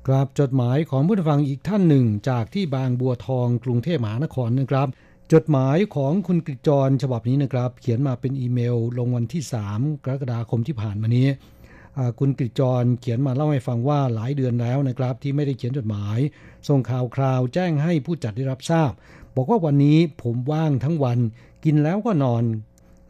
[0.07, 4.87] ครับจดหมายของผู้ฟังอีกท่านหนึ่งจากที่บางบัวทองกรุงเทพมหานครนะครับ
[5.33, 11.60] จดหมายของคุณกฤษจรฉบับนี้นะครับ เขียนมาเป็นอีเมลลงวันที่ 3 กรกฎาคมที่ผ่านมานี้อ่า
[12.19, 16.19] คุณกฤษจรเขียนมาเล่าให้ฟังว่าหลายเดือนแล้วนะครับ ที่ไม่ได้เขียนจดหมาย
[16.67, 18.91] ส่งข่าวคราวแจ้งให้ผู้จัดได้รับทราบ
[19.35, 21.19] บอกว่าวันนี้ผมว่างทั้งวัน
[21.65, 22.43] กินแล้วก็นอน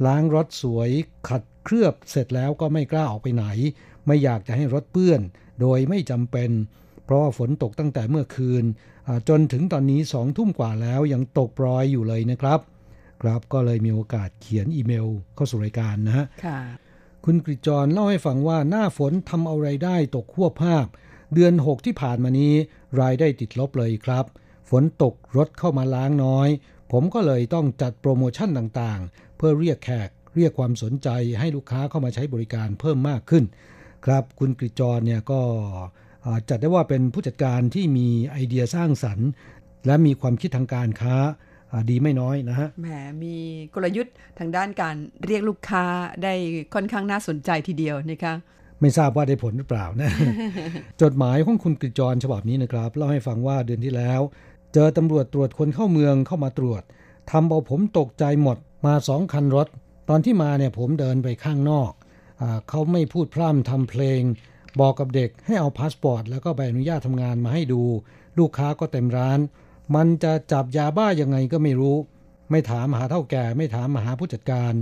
[0.05, 0.89] ล้างรถสวย
[1.29, 3.45] ขัดเคลือบเสร็จแล้วก็ไม่กล้าออกไปไหน
[4.05, 5.21] ไม่อยากจะให้รถเปื้อน
[5.61, 6.51] โดยไม่จำเป็น
[7.05, 8.63] เพราะว่าฝนตกตั้งแต่เมื่อคืน
[9.29, 12.59] จนถึงตอนนี้สองทุ่มกว่าแล้วยังตกปรอยอยู่เลยนะครับ
[13.21, 16.25] ครับก็เลยมีโอกาสเขียนอีเมลเข้าสู่รายการนะฮะ
[17.25, 20.85] คุณกฤษจรเล่าให้ฟังว่าหน้าฝนทำเอาไรายได้ตกขั้วภาพ
[21.33, 22.53] เดือน 6 ที่ผ่านมานี้
[23.01, 24.25] รายได้ติดลบเลยครับ
[24.69, 26.49] ฝนตกรถเข้ามาล้างน้อย
[26.91, 33.43] ผมก็เลยต้องจัดโปรโมชั่นต่างๆ เพื่อเรียกแขกเรียกความสนใจให้ลูกค้าเข้ามาใช้บริการเพิ่มมากขึ้น
[34.05, 35.41] ครับคุณกฤษจรเนี่ยก็
[36.49, 39.29] จัดได้ว่าเป็นผู้จัดการที่มีไอเดียสร้างสรรค์
[39.85, 41.15] และมีความคิดทางการค้า
[41.89, 42.87] ดีไม่น้อยนะฮะแหม
[43.23, 43.35] มี
[43.75, 45.83] กลยุทธ์ทางด้านการเรียกลูกค้า
[46.23, 46.33] ได้
[46.73, 48.33] ค่อนข้างน่าสนใจทีเดียวนะคะ
[48.81, 50.09] ไม่ทราบว่าได้ผลหรือเปล่านะ
[51.01, 54.21] จดหมายของคุณกฤษจรฉบับนี้นะครับเล่าให้ฟังว่าเดือนที่แล้ว
[54.73, 56.81] เจอตำรวจตรวจคนเข้าเมืองเข้ามาตรวจ
[57.31, 59.67] ทำเอาผมตกใจหมดมาสองคันรถ
[60.09, 61.91] ตอนที่มาเนี่ยผมเดินไปข้างนอก
[62.41, 64.21] อาเขาไม่พูดพร่ำทำเพลง
[64.79, 67.81] บอกกับเด็กให้เอาพาสปอร์ตแล้วก็ใบอนุญาตทำงานมาให้ดู
[68.39, 69.39] ลูกค้าก็เต็มร้าน
[69.95, 71.97] มันจะจับยาบ้ายังไงก็ไม่รู้
[72.51, 74.73] ไม่ถามหาเท่าแก่ ไม่ถามหาผู้จัดการ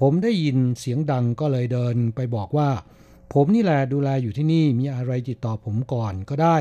[0.00, 2.70] ผมได้ยินเสียงดังก็เลยเดินไปบอกว่า
[3.32, 6.56] ผมนี่แหละดูแลอยู่ที่นี่มีอะไรติดต่อผมก่อนก็ได้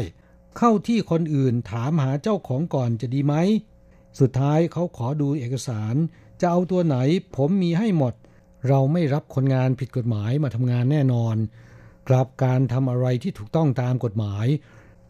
[0.58, 3.36] เข้าที่คนอื่นถามหาเจ้าของก่อนจะดีไหม
[4.20, 5.96] สุดท้ายเขาขอดูเอกสาร
[6.42, 6.98] จะเอาตัวไหน
[7.36, 8.14] ผมมีให้หมด
[8.68, 11.36] เราไม่รับคนงานผิดกฎหมายมาทำงานแน่นอน
[12.10, 14.46] กลับการทำอะไรที่ถูกต้องตามกฎหมาย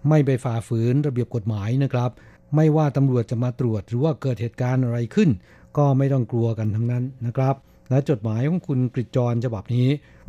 [0.10, 2.12] ไม่ไปฝ่าฝืนระเบียบกฎหมายนะครับ
[2.56, 5.30] ไม่ว่าตำรวจจะมาตรวจหรือว่าเกิดเหตุการณ์อะไรขึ้น
[5.78, 7.56] ก็ไม่ต้องกลัวกันทั้งนั้นนะครับ
[7.90, 9.88] และจดหมายของคุณกฤษจรฉบับนี้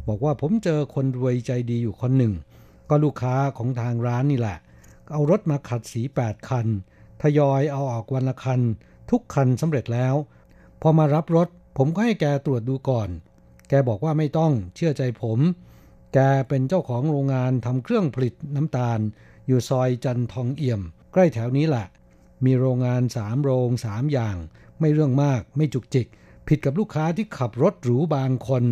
[0.08, 2.35] บอกว่าผมเจอคนรวยใจดีอยู่คนหนึ่ง
[2.88, 4.58] ก็ลูกค้าของทางร้านนี่แหละ
[5.12, 6.66] เอารถมาขัดสี 8 คัน
[7.22, 8.61] ทยอยเอาออกวันละคัน
[9.11, 10.14] ทุกคันสำเร็จแล้ว
[10.82, 13.08] พอมารับรถ ผมก็ให้แกตรวจดูก่อน
[13.68, 15.38] แกบอกว่าไม่ต้องเชื่อใจผม
[16.14, 18.98] แกเป็นเจ้าของโรงงานทำเครื่องผลิตน้ำตาล
[19.46, 20.80] อยู่ซอยจันทองเอี่ยม
[21.12, 21.87] ใกล้แถวนี้แหละ
[22.44, 24.37] มีโรงงานสามโรงสามอย่าง
[24.81, 26.07] ไม่เรื่องมากไม่จุกจิก
[26.48, 28.64] ผิดกับลูกค้าที่ขับรถหรูบางคน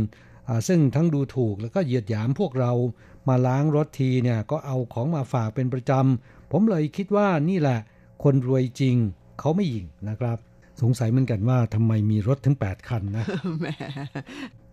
[0.69, 2.73] ซึ่งทั้งดูถูกแล้วก็เหยียดหยามพวกเรา
[3.29, 7.79] มาล้างรถทีเนี่ยก็เอาของมาฝากเป็นประจำ ผมเลยคิดว่านี่แหละ
[8.25, 8.97] คนรวยจริง
[9.39, 10.39] เขาไม่หยิงนะครับ
[10.83, 13.25] สงสัยเหมือนกันว่าทำไมมีรถถึง 8 คันนะ
[13.61, 13.67] แหม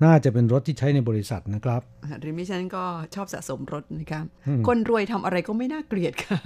[0.03, 1.81] น่าจะเป็นรถที่ใช้ในบริษัทนะครับ
[2.21, 2.83] หรือมิฉันก็
[3.15, 6.38] ชอบสะสมรถนะคะอืมคนรวยทำอะไรก็ไม่น่าเกลียดค่ะ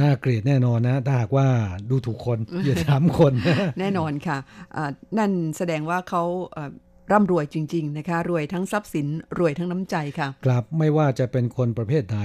[0.00, 1.46] น่าเกลียดแน่นอนนะ ถ้าหากว่า
[1.90, 3.34] ดูถูกคนเหยียดหยามคน
[3.80, 4.38] แน่นอนค่ะ
[4.76, 6.70] อ่านั่นแสดงว่าเขาเอ่อ
[7.12, 9.06] ร่ำรวยจริง ๆ นะคะ รวยทั้งทรัพย์สิน
[9.38, 12.20] รวยทั้งน้ำใจค่ะครับไม่ว่าจะเป็นคนประเภทไหน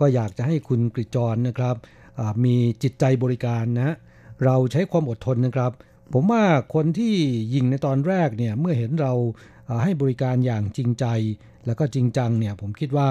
[0.00, 1.76] ก็อยากจะให้คุณกริจรนะครับ
[2.18, 3.94] อ่ามีจิตใจบริการนะ
[4.44, 5.72] เราใช้ความอดทนนะครับ
[6.12, 6.44] ผมว่า
[6.74, 7.14] คนที่
[7.54, 9.12] ยิงในตอนแรกเนี่ยเมื่อเห็นเรา
[9.82, 11.06] ให้บริการอย่างจริงใจ
[11.66, 13.08] แล้วก็จริงจังเนี่ยผมคิดว่า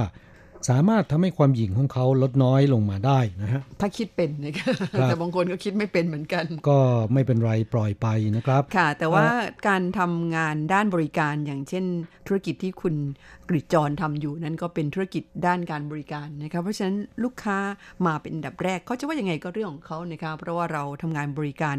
[0.70, 6.80] สามารถทำให้ความหยิ่งของเขาลดน้อยลงมาได้นะฮะถ้าคิดเป็นนะคะครับแต่บางคนก็คิดไม่เป็นเหมือนกัน ก็
[7.14, 9.26] ไม่เป็นไรปล่อยไปนะครับ ค่ะ แต่ว่า
[9.68, 11.86] การทำงานด้านบริการอย่างเช่น
[12.28, 12.96] ธุรกิจที่คุณ
[13.50, 17.58] กริจจรทำอยู่นั้นก็เป็นธุรกิจด้านการบริการนะคะเพราะฉะนั้นลูกค้า
[18.06, 21.76] มาเป็นอันดับแรกเขาจะว่ายังไงก็เรื่องของเขานะคะเพราะว่าเราทำงานบริการ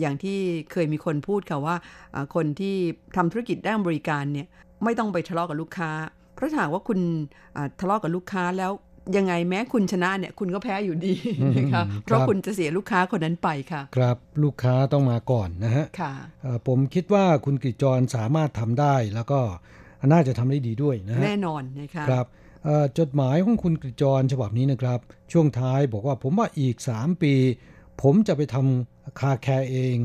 [0.00, 0.38] อย่างที่
[0.72, 1.76] เคยมีคนพูดค่ะว่า
[2.14, 2.76] อ่าคนที่
[3.16, 4.46] ทำธุรกิจด้านบริการเนี่ย
[4.84, 5.90] ไม่ต้องไปทะเลาะกับลูกค้า
[6.36, 6.98] เพราะถ้าหากว่าคุณ
[7.56, 8.72] อ่าทะเลาะกับลูกค้าแล้ว
[9.16, 11.14] ยังไงแม้คุณชนะเนี่ยคุณก็แพ้อยู่ดี
[11.56, 19.40] นะคะเพราะคุณจะเสียลูกค้าคนนั้นไปค่ะ ครับลูกค้าต้องมาก่อนนะฮะค่ะเอ่อผมคิดว่าคุณกฤษจรสามารถทำได้แล้วก็
[20.12, 22.26] น่าจะทำได้ดีด้วยนะฮะแน่นอนนะคะครับ
[22.64, 25.00] เอ่อจดหมายของคุณกฤษจรฉบับนี้นะครับ
[25.32, 27.34] ช่วงท้ายบอกว่าผมว่าอีก 3 ปี
[28.02, 29.96] ผมจะไปทำคาแคร์เอง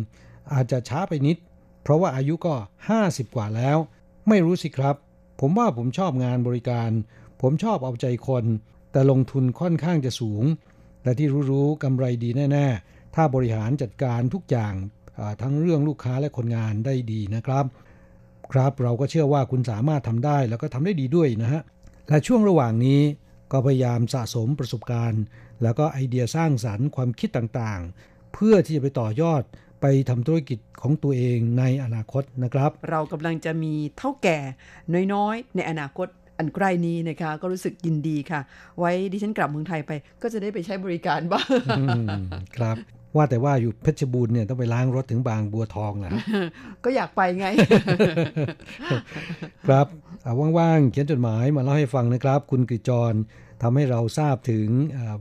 [0.53, 1.37] อาจจะช้าไปนิด
[1.83, 2.53] เพราะว่าอายุก็
[2.95, 3.77] 50 กว่าแล้ว
[4.29, 4.95] ไม่รู้สิครับ
[5.41, 6.89] ผมว่าผมชอบงานบริการ
[7.41, 8.45] ผมชอบเอาใจคน
[8.91, 10.43] แต่ลงทุนค่อนข้างจะสูง
[11.03, 14.73] และที่รู้ๆกำไรดีแน่ๆ ถ้าบริหารจัดการทุกอย่าง
[15.41, 17.65] ทั้งเรื่องลูกค้าและคนงานได้ดีนะครับ
[18.53, 21.61] ครับเราก็เชื่อว่าคุณสามารถทำได้แล้วก็ทำได้ดีด้วยนะฮะ
[22.09, 23.01] และช่วงระหว่างนี้
[23.51, 25.23] ก็พยายามสะสมประสบการณ์
[25.63, 29.43] แล้วก็ไอเดียสร้างสรรค์ความคิดต่างๆ เพื่อที่จะไปต่อยอด
[29.81, 34.37] ไปทำธุรกิจของตัวเองในอนาคตนะครับ เรากำลังจะมีเท่าแก่
[35.13, 38.41] น้อยๆ ในอนาคตอันใกล้นี้นะคะ ก็รู้สึกยินดีค่ะ
[38.79, 39.91] ไว้ดิฉันกลับเมืองไทยไป
[40.21, 41.47] ก็จะได้ไปใช้บริการบ้าง
[42.57, 42.75] ครับ
[43.15, 46.11] ว่าแต่ว่าอยู่เพชรบูรณ์เนี่ยต้องไปล้างรถถึงบางบัวทองนะ
[46.83, 47.47] ก็อยากไปไง
[49.67, 49.87] ครับ
[50.57, 53.13] ว่างๆเขียนจดหมายมาเล่าให้ฟังนะครับ คุณกฤจร
[53.61, 54.67] ทำให้เราทราบถึง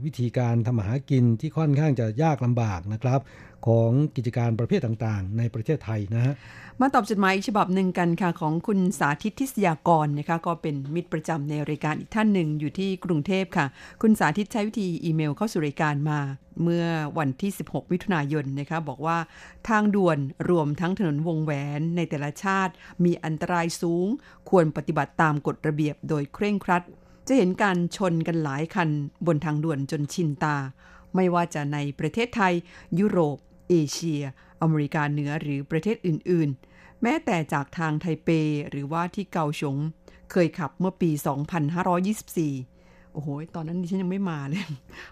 [0.03, 3.19] วิธีการทำมาหากินที่ค่อนข้างจะยากลำบากนะครับ
[3.67, 6.33] ของกิจการประเภทต่างๆ ในประเทศไทยนะฮะ
[6.81, 13.65] มาตอบจดหมายอีกฉบับหนึ่งกันค่ะของคุณสาธิตทิศยากรนะคะก็เป็นมิตรประจำในรายการอีกท่านหนึ่งอยู่ที่กรุงเทพค่ะ
[14.01, 16.19] คุณสาธิตใช้วิธีอีเมลเข้าสู่รายการมา
[16.63, 16.85] เมื่อ
[17.17, 19.17] วันที่ 16 มิถุนายนนะคะบอกว่า
[19.69, 20.17] ทางด่วน
[20.49, 24.07] รวมทั้งถนนวงแหวนในแต่ละชาติ มีอันตรายสูง
[24.49, 26.83] ควรปฏิบัติตามกฎระเบียบโดยเคร่งครัด
[27.27, 28.89] จะเห็นการชนกันหลายคัน
[29.27, 30.57] บนทางด่วนจนชินตา
[31.15, 32.53] ไม่ว่าจะในประเทศไทย
[32.99, 33.37] ยุโรป
[33.71, 34.21] เอเชีย
[34.61, 38.29] อเมริกาเหนือหรือประเทศอื่น ๆ แม้แต่จากทางไทเป
[38.69, 39.77] หรือว่าที่เกาฉง
[40.31, 41.11] เคยขับเมื่อปี
[42.31, 44.63] 2524 โอ้โห ตอนนั้นดิฉันยังไม่มาเลย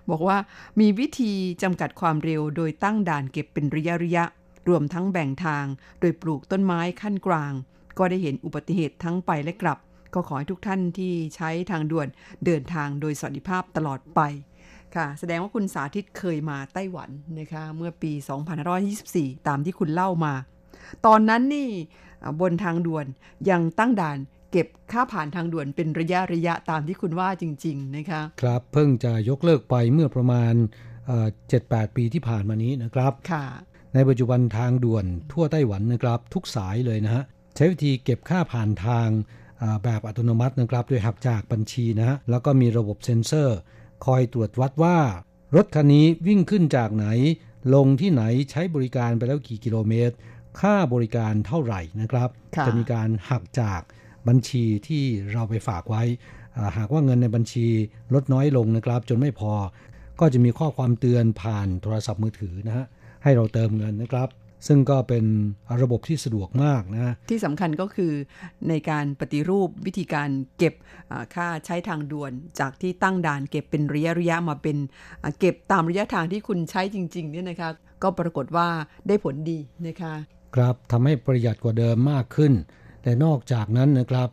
[0.10, 0.38] บอกว่า
[0.80, 4.24] มีวิธีจำกัดความเร็วโดยตั้งด่านเก็บเป็นระยะระยะ
[4.70, 5.66] รวมทั้งแบ่งทาง
[6.00, 7.54] โดยปลูกต้นไม้ขั้นกลาง
[7.98, 9.78] ก็ได้เห็นอุบัติเหตุทั้งไปและกลับ
[10.14, 12.08] ก็ขอให้ทุกท่านที่ใช้ทางด่วน
[12.46, 14.22] เดินทางโดยสวัสดิภาพตลอดไป
[14.96, 18.12] ค่ะ แสดงว่าคุณสาธิตเคยมาไต้หวันนะคะ เมื่อปี
[18.80, 20.34] 2524 ตามที่คุณเล่ามา
[21.06, 21.70] ตอนนั้นนี่
[22.42, 23.06] บนทางด่วน
[23.50, 24.18] ยังตั้งด่าน
[24.52, 30.54] เก็บค่าผ่านทางด่วนเป็นระยะระยะตามที่คุณว่าจริง ๆ นะคะ ครับเพิ่งจะยกเลิกไปเมื่อประมาณ
[31.20, 33.46] 7-8ปีที่ผ่านมานี้นะครับค่ะ
[33.94, 37.24] ในปัจจุบันทางด่วนทั่วไต้หวันนะครับ ทุกสายเลยนะฮะ
[37.56, 39.08] ใช้วิธีเก็บค่าผ่านทาง
[39.84, 43.58] แบบอัตโนมัตินะครับ โดยหักจากบัญชีนะฮะแล้วก็มีระบบเซ็นเซอร์
[44.06, 44.98] คอยตรวจวัดว่า
[45.56, 47.08] รถคันนี้วิ่งขึ้นจากไหน
[47.76, 50.16] ลงที่ไหนใช้บริการไปแล้วกี่กิโลเมตร
[50.60, 52.30] ค่าบริการเท่าไหร่นะครับ
[52.68, 53.82] จะมีการหักจาก
[54.28, 56.04] บัญชีที่เราไปฝากไว้
[56.78, 57.68] หากว่าเงินในบัญชี
[58.14, 59.54] ลดน้อยลงนะครับ จนไม่พอ
[60.20, 62.86] ก็จะมีข้อความเตือนผ่านโทรศัพท์มือถือนะฮะ
[63.24, 64.28] ให้เราเติมเงินนะครับ
[64.68, 65.26] ซึ่งก็เป็น
[65.82, 68.12] ระบบที่สะดวกมากนะที่สำคัญก็คือ
[68.70, 70.74] ในการปฏิรูปวิธีการเก็บ
[71.36, 74.78] ค่าใช้ทางด่วน จากที่ตั้งด่านเก็บเป็นระยะระยะมาเป็น
[75.40, 77.70] เก็บตามระยะทางที่คุณใช้จริงๆเนี่ยนะคะ
[78.04, 78.68] ก็ปรากฏว่า
[79.08, 80.14] ได้ผลดีนะคะ
[80.56, 82.54] ครับทำให้ประหยัดกว่าเดิมมากขึ้น
[83.04, 84.30] แต่นอกจากนั้นนะครับ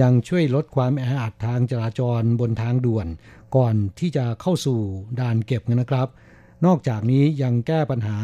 [0.00, 3.06] ยังช่วยลดความแออัดทางจราจรบนทางด่วน
[3.56, 4.78] ก่อนที่จะเข้าสู่
[5.20, 6.08] ด่านเก็บนะครับ
[6.66, 8.16] นอกจากนี้ยังแก้ปัญหา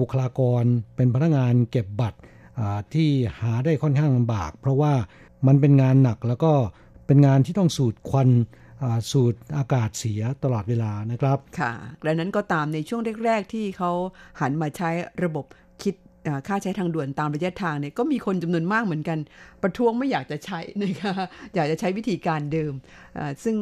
[0.00, 0.64] บุคลากร
[0.96, 2.18] เป็นพนักงานเก็บบัตร
[2.94, 3.08] ที่
[3.40, 4.92] หาได้ค่อนข้างลำบาก เพราะว่า
[5.46, 6.52] มันเป็นงานหนักแล้วก็
[7.06, 8.28] เป็นงานที่ต้องสูดควัน
[9.12, 11.72] สูดอากาศเสียตลอดเวลานะครับ ค่ะ
[12.06, 13.92] ดังนั้นก็ตามในช่วงแรก ๆ ที่เขา
[14.40, 14.90] หันมาใช้
[15.24, 15.44] ระบบ
[16.48, 19.18] ค่าใช้ทางด่วนตามระยะทางเนี่ยก็มีคนจำนวนมากเหมือนกัน
[19.62, 21.12] ประท้วงไม่อยากจะใช้นะคะ
[21.54, 22.72] อยากจะใช้วิธีการเดิม
[23.44, 23.56] ซึ่ง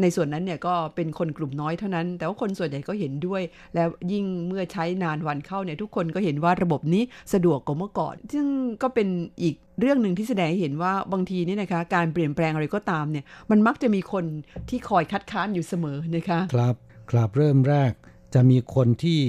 [0.00, 3.42] ในส่วนนั้นเนี่ยก็เป็นคนกลุ่มน้อยเท่านั้น แต่ว่าคนส่วนใหญ่ก็เห็นด้วย
[3.74, 7.02] แล้วยิ่งเมื่อใช้นานวันเข้าเนี่ยทุกคนก็เห็นว่าระบบนี้
[7.34, 8.46] สะดวกกว่าเมื่อก่อน ซึ่ง
[8.82, 9.08] ก็เป็น
[9.42, 14.24] อีกเรื่องหนึ่งที่แสดงให้เห็นว่าบางทีนี่นะคะ การเปลี่ยนแปลงอะไรก็ตามเนี่ยมันมักจะมีคน
[14.68, 16.74] ที่คอยคัดค้านอยู่เสมอนะคะครับ
[17.10, 17.92] ครับเริ่มแรก
[18.34, 19.20] จะมีคนที่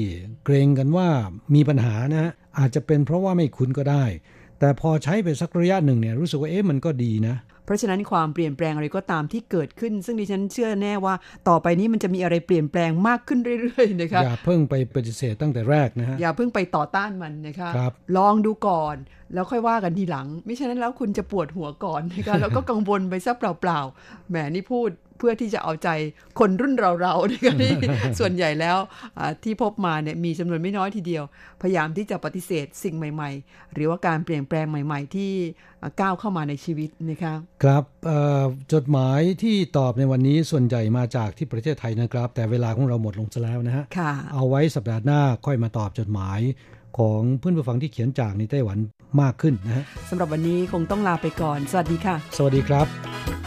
[0.46, 1.08] เกรงกันว่า
[1.56, 4.06] มีปัญหานะ อาจจะเป็นเพราะว่าไม่คุ้นก็ได้
[4.60, 11.16] แต่พอใช้ไปสักระยะหนึ่งเนี่ยรู้สึกว่าเอ๊ะมันก็ดีนะ เพราะฉะนั้นความเปลี่ยนแปลงอะไรก็ตามที่เกิดขึ้น ซึ่งดิฉันเชื่อแน่ว่า
[11.50, 18.96] ต่อไปนี้มันจะมีอะไรเปลี่ยนแปลงมากขึ้นเรื่อยๆนะคะอย่าเพิ่งไปปฏิเสธตั้งแต่แรกนะฮะอย่าเพิ่งไปต่อต้านมันนะคะครับลองดูก่อน
[19.34, 25.90] แล้วค่อยว่ากันทีหลัง ไม่ฉะนั้นแล้วคุณจะปวดหัวก่อนนะคะแล้วก็กังวลไปซะเปล่าๆแหมนี่พูด เพื่อที่จะเอาใจ
[26.40, 27.74] คนรุ่นเราๆนะคะนี่
[28.20, 28.78] ส่วนใหญ่แล้ว
[29.44, 31.24] ที่พบมาเนี่ยมีจำนวนไม่น้อยทีเดียว
[31.62, 35.32] พยายามที่จะปฏิเสธสิ่งใหม่ ๆ หรือว่าการเปลี่ยนแปลงใหม่ๆ ที่
[36.02, 37.84] ก้าวเข้ามาในชีวิตนะคะครับ
[38.74, 43.86] จดหมายที่ตอบในวันนี้ส่วนใหญ่มาจากที่ประเทศไทยนะครับ แต่เวลาของเราหมดลงซะแล้วนะฮะ
[44.34, 46.40] เอาไว้สัปดาห์หน้าค่อยมาตอบจดหมาย
[46.98, 48.78] ของเพื่อนผู้ฟังที่เขียนจากในไต้หวัน
[49.22, 53.47] มากขึ้นนะฮะสำหรับวันนี้คงต้องลาไปก่อน สวัสดีค่ะ สวัสดีครับ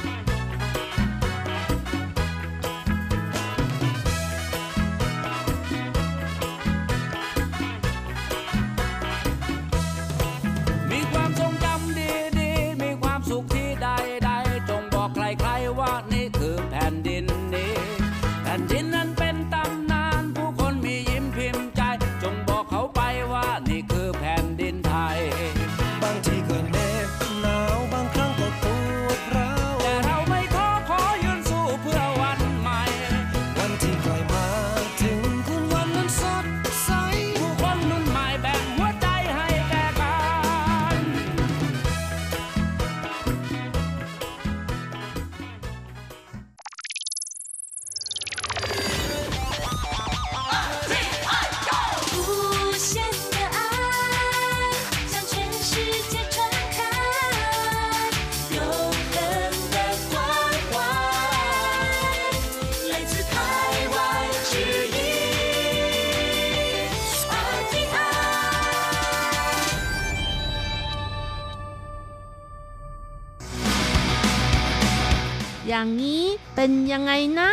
[75.80, 77.50] อย่างนี้เป็นยังไงนะ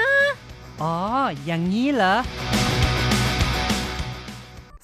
[0.82, 0.96] อ๋อ
[1.46, 2.16] อย่างนี้เหรอ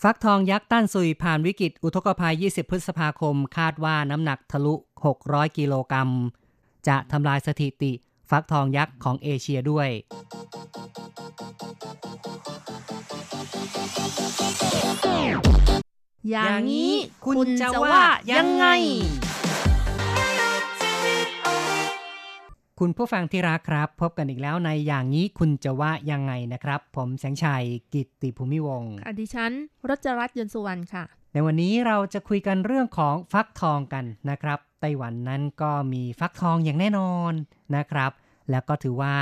[0.02, 4.76] ฟักทองยักษ์ต้านซุยผ่านวิกฤตอุทกภัย 20 พฤษภาคม คาดว่าน้ำหนักทะลุ
[5.16, 6.10] 600 กิโลกรัม
[6.88, 7.92] จะทำลายสถิติ
[8.30, 9.90] ฟักทองยักษ์ของเอเชียด้วย
[16.32, 16.94] อย่างนี้
[17.26, 18.00] คุณจะว่า
[18.32, 18.66] ยังไง
[22.80, 29.52] คุณผู้ฟังที่รักครับ พบกันอีกแล้วในอย่างนี้คุณจะว่ายังไงนะครับ ผมแสงชัยกิตติภูมิวงศ์ค่ะดิฉัน
[29.90, 37.34] รจรัตน์ยนต์สุวรรณค่ะ ในวันนี้เราจะคุยกันเรื่องของฟักทองกันนะครับ ไต้หวันนั้นก็มีฟักทองอย่างแน่นอน
[37.76, 38.12] นะครับ
[38.52, 39.16] แล้วก็ถือว่า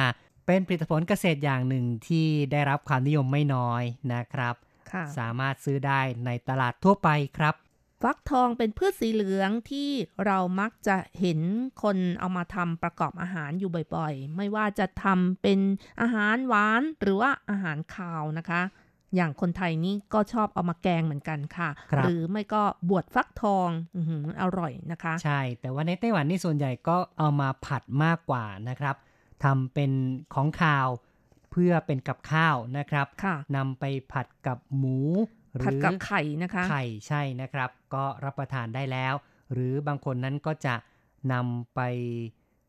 [0.45, 3.83] เป็นผลิตผลเกษตรอย่างหนึ่งที่ได้รับความนิยมไม่น้อย
[4.13, 4.55] นะครับ
[4.91, 7.55] ค่ะสามารถซื้อได้ในตลาดทั่วไปครับ
[8.01, 9.89] ฟักทองเป็นพืชสีเหลืองที่
[10.25, 11.39] เรามักจะเห็น
[11.83, 15.59] คนเอามาทำประกอบอาหารอยู่บ่อยๆ ไม่ว่าจะทำเป็น
[16.01, 18.61] อาหารหวานหรือว่าอาหารคาวนะคะ
[19.15, 28.95] อย่างคนไทยนี่ก็ชอบเอามาแกงเหมือนกันค่ะครับหรือไม่ก็บวชฟักทองอื้อหืออร่อยนะคะ ใช่ แต่ว่าในไต้หวันนี่ส่วนใหญ่ก็เอามาผัดมากกว่านะครับ
[29.43, 29.91] ทำเป็น
[30.33, 30.87] ของคาว
[31.51, 39.13] เพื่อเป็นกับข้าวนะครับค่ะนำไปผัดกับหมูหรือ ผัดกับไข่นะคะ ไข่ใช่นะครับ ก็รับประทานได้แล้ว
[39.53, 40.75] หรือบางคนนั้นก็จะ
[41.33, 41.79] นำไป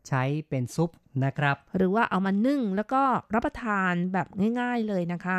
[0.08, 0.90] ใช้เป็นซุป
[1.24, 3.02] นะครับ หรือว่าเอามานึ่งแล้วก็
[3.34, 4.26] รับประทานแบบ
[4.60, 5.38] ง่าย ๆเลยนะคะ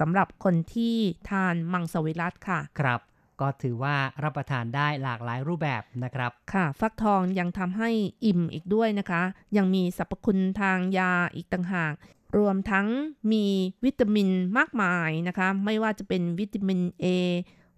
[0.00, 0.96] สำหรับคนที่
[1.30, 3.00] ทานมังสวิรัตค่ะ ครับ
[3.40, 7.90] ก็ถือว่ารับประทานได้หลากหลายรูปแบบนะครับ ค่ะ ฟักทองยังทำให้
[8.24, 9.22] อิ่มอีกด้วยนะคะ
[9.56, 11.92] ยังมีสรรพคุณทางยาอีกต่างหาก
[12.38, 12.86] รวมทั้ง
[13.32, 13.46] มี
[13.84, 17.06] วิตามินมากมายนะคะ ไม่ว่าจะเป็นวิตามิน A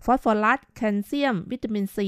[0.05, 1.99] ฟอสฟอรัส แคลเซียม วิตามิน C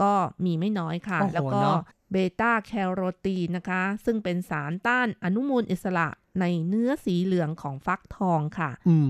[0.00, 0.12] ก็
[0.44, 1.80] มีไม่น้อยค่ะโอ้โหแล้วก็เนอะ
[2.12, 6.08] เบต้าแคโรทีนนะคะ ซึ่งเป็นสารต้านอนุมูลอิสระ
[6.40, 9.08] ในเนื้อสีเหลืองของฟักทองค่ะ อืม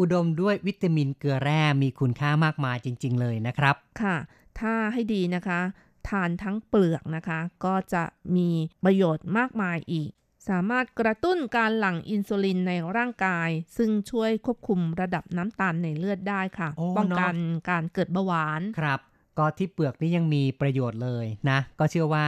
[0.00, 4.16] อุดมด้วยวิตามินเกลือแร่มีคุณค่ามากมายจริง ๆ เลยนะครับ ค่ะ
[4.60, 5.60] ถ้าให้ดีนะคะ
[6.08, 8.04] ทานทั้งเปลือกนะคะ ก็จะ
[8.36, 8.48] มี
[8.84, 10.10] ประโยชน์มากมายอีก
[10.48, 17.36] สามารถกระตุ้นการหลั่งอินซูลินในร่างกาย ซึ่งช่วยควบคุมระดับน้ำตาลในเลือดได้ค่ะโอ้ป้องเนอะกัน
[17.70, 19.00] การเกิดเบาหวานครับ
[19.38, 22.26] ก็ที่เปลือกนี่ยังมีประโยชน์เลยนะ ก็เชื่อว่า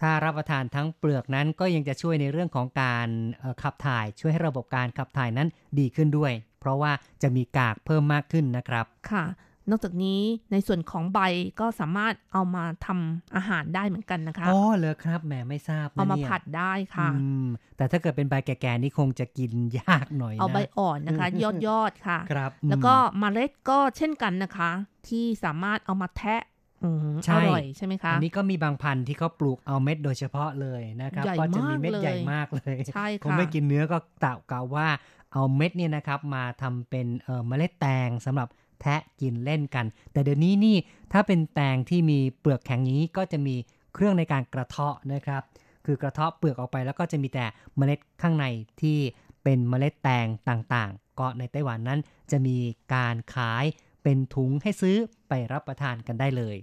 [0.00, 9.24] ถ้ารับประทานทั้งเปลือกนั้นก็ยังจะช่วยในเรื่องของการเอ่อขับถ่ายช่วยให้ระบบการขับถ่ายนั้นดีขึ้นด้วย เพราะว่าจะมีกากเพิ่มมากขึ้นนะครับค่ะ
[9.70, 10.20] นอกจากนี้
[10.52, 11.20] ในส่วนของใบ
[11.60, 17.46] ก็สามารถเอามาทำอาหารได้เหมือนกันนะคะอ๋อเหรอครับแหมไม่ทราบนะเอามาเนี่ยผัดได้ค่ะอืม
[17.76, 24.70] แต่ถ้าเกิดเป็นใบแก่ๆนี่คงจะกินยากหน่อยนะเอาใบอ่อนนะคะ ยอดยอดๆค่ะครับอืมแล้วก็เมล็ดก็เช่นกันนะคะ
[25.08, 26.42] ที่สามารถเอามาแทะ
[26.84, 34.86] อืมใช่อร่อยใช่ไหมคะ อันนี้ก็มีบางพันธุ์ที่เขาปลูกเอาเม็ดโดยเฉพาะเลยนะครับใหญ่ก็จะมีมากเม็ดเลยใหญ่มากเลยใช่คงค่ะไม่กินเนื้อก็ตะกล่าวว่า
[35.32, 38.48] เอาเม็ดเนี่ยนะครับมาทำเป็นเอ่อเมล็ดแตงสำหรับ
[38.80, 40.76] แทะกินเล่นกัน แต่เดี๋ยวนี้นี่
[41.12, 43.56] ถ้าเป็นแตงที่มีเปลือกแข็งอย่างนี้ก็จะมี
[43.94, 45.42] เครื่องในการกระเทาะนะครับ
[45.86, 48.46] คือกระเทาะเปลือกออกไปแล้วก็จะมีแต่เมล็ดข้างใน
[48.80, 48.98] ที่
[49.42, 52.56] เป็นเมล็ดแตงต่างๆ ก็ในไต้หวันนั้นจะมี
[52.94, 53.64] การขาย
[54.02, 54.96] เป็นถุงให้ซื้อ
[55.28, 56.56] ไปรับประทานกันได้เลย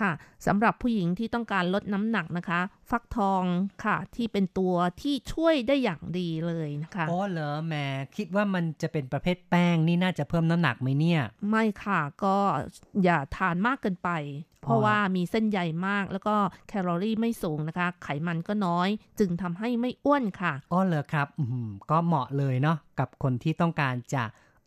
[0.00, 0.12] ค่ะ
[0.46, 3.44] สำหรับผู้หญิงที่ต้องการลดน้ำหนักนะคะ ฟักทอง
[3.84, 7.74] ค่ะ ที่เป็นตัวที่ช่วยได้อย่างดีเลยนะคะอ๋อเหรอแหม
[8.16, 12.36] คิดว่ามันจะเป็นประเภทแป้งนี่น่าจะเพิ่มน้ำหนักไหมเนี่ย ไม่ค่ะก็
[13.04, 14.10] อย่าทานมากเกินไป
[14.62, 16.36] เพราะอ๋อว่ามีเส้นใยมากแล้วก็
[16.68, 24.24] แคลอรี่ไม่สูงนะคะ ไขมันก็น้อย จึงทำให้ไม่อ้วนค่ะอ๋อเหรอครับอืมก็เหมาะเลยเนาะกับคนที่ต้องการจะ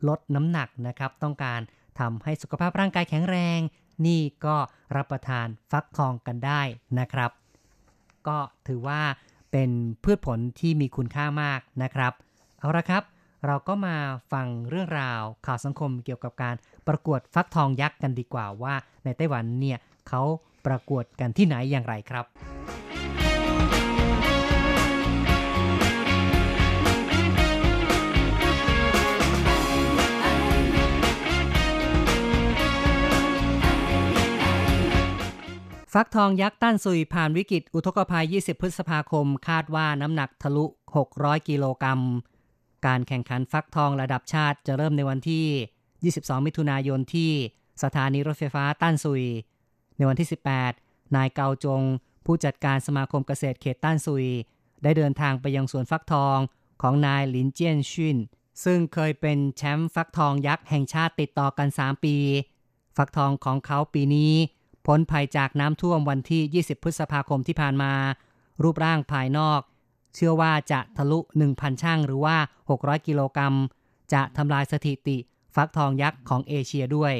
[0.08, 1.60] ลดน้ำหนักนะครับ ต้องการ
[2.00, 3.60] ทำให้สุขภาพร่างกายแข็งแรง
[4.06, 4.58] นี่ก็
[4.96, 6.62] รับประทานฟักทองกันได้
[7.00, 7.32] นะครับ
[8.28, 8.38] ก็
[8.68, 9.02] ถือว่า
[9.52, 9.70] เป็น
[10.04, 12.14] พืชผลที่มีคุณค่ามากนะครับ
[12.60, 13.04] เอาละครับ
[13.48, 13.96] เราก็มา
[14.32, 16.56] ฟังเรื่องราวข่าวสังคมเกี่ยวกับการ
[16.88, 19.78] ประกวดฟักทองยักษ์กันดีกว่าว่า ในไต้หวันเนี่ย
[20.08, 20.22] เขา
[20.66, 22.26] ประกวดกันที่ไหนอย่างไรครับ
[35.96, 40.66] ฟักทองยักษ์ต้านซุยผ่านวิกฤตอุทกภัย 20 พฤษภาคม คาดว่าน้ำหนักทะลุ
[41.06, 42.02] 600 กิโลกรัม
[42.86, 45.46] การแข่งขันฟักทองระดับชาติจะเริ่มในวันที่
[46.24, 47.32] 22 มิถุนายนที่
[47.84, 49.24] สถานีรถไฟฟ้าต้านซุย
[49.98, 50.30] ในวันที่
[50.72, 51.82] 18 นายเกาจง
[52.26, 54.26] ผู้จัดการสมาคมเกษตรเขตต้านซุย
[54.84, 56.38] ได้เดินทางไปยังสวนฟักทอง
[56.82, 58.18] ของนายหลินเจียนชิน
[58.64, 62.16] ซึ่งเคยเป็นแชมป์ฟักทองยักษ์แห่งชาติติดต่อกัน 3 ปี
[62.98, 64.34] ฟักทองของเขาปีนี้
[64.86, 67.94] พ้นภัยจากน้ำท่วมวันที่ 20 พฤษภาคมที่ผ่านมา
[68.64, 69.62] รูปร่างภายนอก
[70.16, 71.20] เชื่อว่าจะทะลุ
[71.52, 72.38] 1,000 ช่างหรือว่า
[72.72, 73.56] 600 กิโลกรัม
[74.14, 75.18] จะทำลายสถิติ
[75.56, 77.14] ฟักทองยักษ์ของเอเชียด้วย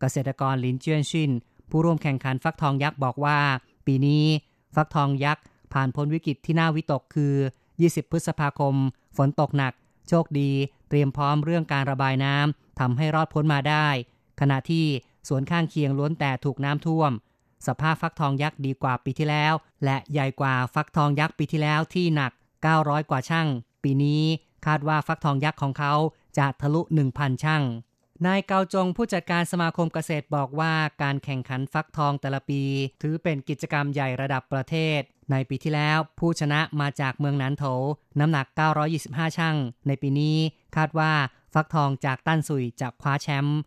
[0.00, 1.30] เกษตรกรลินเจียนชิน
[1.70, 3.38] ผู้ร่วมแข่งขันฟักทองยักษ์บอกว่า
[3.86, 4.24] ปีนี้
[4.74, 7.34] ฟักทองยักษ์ ผ่านพ้นวิกฤตที่น่าวิตกคือ
[7.74, 8.74] 20 พฤษภาคม
[9.16, 9.72] ฝนตกหนัก
[10.08, 10.50] โชคดี
[10.88, 13.86] เตรียมพร้อมเรื่องการระบายน้ำทำให้รอดพ้นมาได้
[14.40, 14.86] ขณะที่
[15.28, 17.12] สวนข้างเคียงล้วนแต่ถูกน้ำท่วม
[17.66, 19.54] สภาพฟักทองยักษ์ดีกว่าปีที่แล้ว
[19.84, 22.32] และใหญ่กว่าฟักทองยักษ์ปีที่แล้วที่หนัก
[22.70, 23.48] 900 กว่าช่าง
[23.82, 24.22] ปีนี้
[24.66, 25.92] คาดว่าฟักทองยักษ์ของเขา
[26.38, 26.80] จะทะลุ
[27.12, 27.62] 1,000 ช่าง
[28.26, 32.62] นายเกาจงผู้จัดการสมาคมเกษตรบอกว่าการแข่งขันฟักทองแต่ละปี
[33.02, 35.00] ถือเป็นกิจกรรมใหญ่ระดับประเทศ
[35.30, 37.64] ในปีที่แล้วผู้ชนะมาจากเมืองนันโถ
[38.18, 38.46] น้ำหนัก
[38.92, 39.56] 925 ช่าง
[39.86, 40.36] ในปีนี้
[40.76, 41.12] คาดว่า
[41.54, 43.58] ฟักทองจากตั้นซุยจะคว้าแชมป์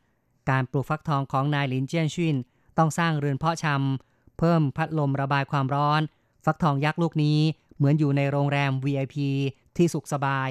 [0.49, 2.35] การปลูกฟักทองของนายหลินเจียนชิน
[2.77, 6.01] ต้องสร้างเรือนเพาะชำ เพิ่มพัดลมระบายความร้อน
[6.45, 7.39] ฟักทองยักษ์ลูกนี้
[7.77, 9.15] เหมือนอยู่ในโรงแรม VIP
[9.77, 10.49] ที่สุขสบาย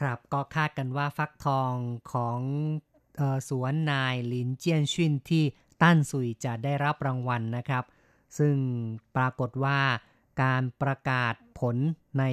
[0.00, 1.72] ครับก็คาดกันว่าฟักทอง
[2.12, 2.38] ของ
[3.20, 5.44] ออสวนนายหลินเจียนชินที่
[5.82, 7.84] ตั้นซุยจะได้รับรางวัลนะครับ
[8.38, 8.56] ซึ่ง
[9.16, 9.80] ปรากฏว่า
[10.42, 11.76] การประกาศผล
[12.18, 12.24] ใน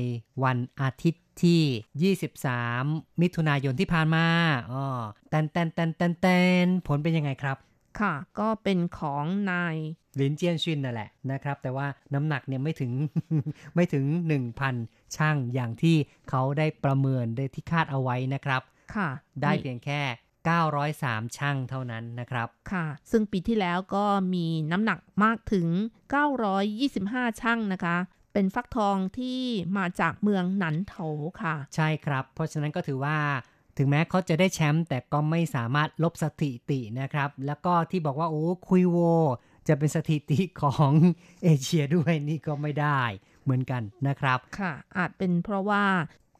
[0.44, 2.16] วันอาทิตย์ที่
[2.74, 4.26] 23 มิถุนายนที่ผ่านมา
[4.74, 4.86] อ๋อ
[5.30, 6.28] แตนแตนแตนแตนแต
[6.64, 7.58] นผลเป็นยังไงครับ
[8.02, 9.76] ค่ะ ก็เป็นของนาย
[10.20, 12.92] ลินเจียนชินนั่นแหละนะครับ แต่ว่าน้ำหนักเนี่ยไม่ถึง
[13.76, 14.06] ไม่ถึง
[14.62, 15.98] 1,000 ช่างอย่างที่
[16.30, 18.62] เขาได้ประเมินได้ที่คาดเอาไว้นะครับ
[18.96, 19.10] ค่ะ
[19.42, 20.02] ได้มีเพียงแค่
[20.68, 25.68] 903 ช่างเท่านั้นนะครับ ค่ะ ซึ่งปีที่แล้วก็มีน้ำหนักมากถึง
[26.56, 27.98] 925 ช่างนะคะ
[28.34, 29.42] เป็นฟักทองที่
[29.78, 30.96] มาจากเมืองหนันโถ
[31.42, 33.18] ค่ะ ใช่ครับ เพราะฉะนั้นก็ถือว่า
[33.78, 38.98] ถึงแม้เขาจะได้แชมป์แต่ก็ไม่สามารถลบสถิตินะครับ แล้วก็ที่บอกว่าโอ้คุยโว
[39.68, 40.92] จะเป็นสถิติของ
[41.44, 43.02] เอเชียด้วยนี่ก็ไม่ได้
[43.44, 45.84] เหมือนกันนะครับ ค่ะ อาจเป็นเพราะว่า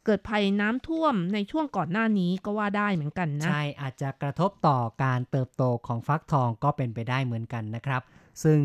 [0.04, 8.02] เกิดภัยน้ำท่วมในช่วงก่อนหน้านี้ก็ว่าได้เหมือนกันนะ ใช่อาจจะกระทบต่อการเติบโตของฟักทองก็เป็นไปได้เหมือนกันนะครับ
[8.42, 8.60] ซึ่ง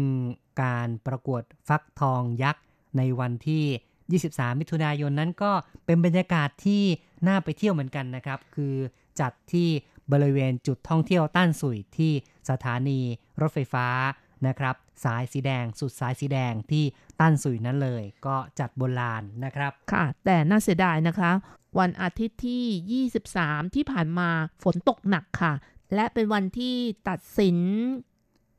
[0.64, 2.64] การประกวดฟักทองยักษ์
[2.98, 3.64] ในวันที่
[4.12, 5.52] 23 มิถุนายนนั้นก็
[5.86, 6.84] เป็นบรรยากาศที่
[7.28, 8.76] น่าไปเที่ยวเหมือนกันนะครับ คือ
[9.20, 9.70] จัดที่
[10.12, 12.14] บริเวณจุดท่องเที่ยวต้านสุยที่
[12.50, 13.00] สถานี
[13.42, 13.88] รถไฟฟ้า
[14.48, 16.84] นะครับ สายสีแดงสุดสายสีแดงที่
[17.20, 21.32] ต้านสุยนั้นเลย ก็จัดบนลานนะครับ ค่ะ แต่น่าเสียดายนะคะ
[21.80, 24.30] วันอาทิตย์ที่ 23 ที่ผ่านมา
[24.64, 25.54] ฝนตกหนักค่ะ
[25.96, 26.76] และเป็นวันที่
[27.10, 27.58] ตัดสิน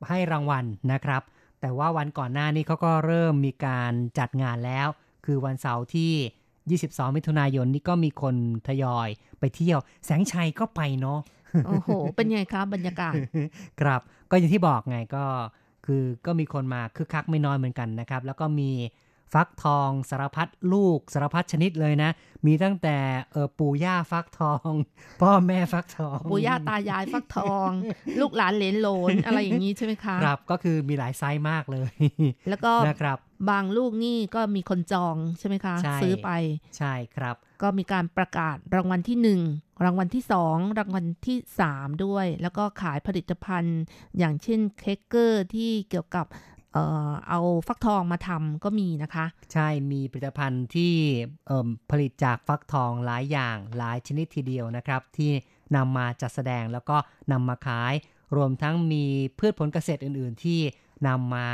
[0.07, 1.21] ให้รางวัลนะครับ
[1.61, 4.87] แต่ว่าวันก่อนหน้านี้เขาก็เริ่มมีการจัดงานแล้ว
[5.25, 8.35] คือวันเสาร์ที่ 22 มิถุนายนนี่ก็มีคน
[8.67, 9.09] ทยอย
[9.39, 11.19] ไปเที่ยว แสงชัยก็ไปเนาะ
[11.65, 13.13] โอ้โห เป็นไงคะบรรยากาศ
[13.81, 14.01] ครับ
[14.31, 15.25] ก็อย่างที่บอกไงก็
[15.85, 18.71] คือก็มีคนมาคึกคักไม่น้อยเหมือนกันนะครับ แล้วก็มี
[19.35, 22.11] ฟักทองสารพัดลูกสารพัดชนิดเลยนะ
[22.45, 22.97] มีตั้งแต่
[23.31, 24.71] เออปู่ย่าฟักทอง
[25.21, 27.69] พ่อแม่ฟักทอง ปู่ย่าตายายฟักทอง
[28.21, 31.93] ลูกหลานเหลนโหลนอะไรอย่างนี้ใช่ไหมคะครับก็คือมีหลายไซส์มากเลย
[32.49, 33.17] แล้วก็นะครับ
[33.49, 36.29] บางลูกนี่ก็มีคนจองใช่ไหมคะใช่ซื้อไป
[36.77, 39.41] ใช่ครับ ก็มีการประกาศรางวัลที่หนึ่ง
[39.83, 43.79] รางวัลที่สองรางวัลที่สามด้วย แล้วก็ขายผลิตภัณฑ์
[44.17, 46.25] อย่างเช่นเค้กเกอร์ที่เกี่ยวกับ
[46.75, 50.93] เอ่อเอาฟักทองมาทำก็มีนะคะ ใช่มีผลิตภัณฑ์ที่
[51.47, 55.31] เอิ่มผลิตจากฟักทองหลายอย่างหลายชนิดทีเดียวนะครับ ที่
[55.75, 56.97] นำมาจัดแสดงแล้วก็
[57.31, 57.93] นำมาขาย
[58.35, 59.03] รวมทั้งมี
[59.39, 60.59] พืชผลเกษตรอื่น ๆ ที่
[61.07, 61.47] นำมา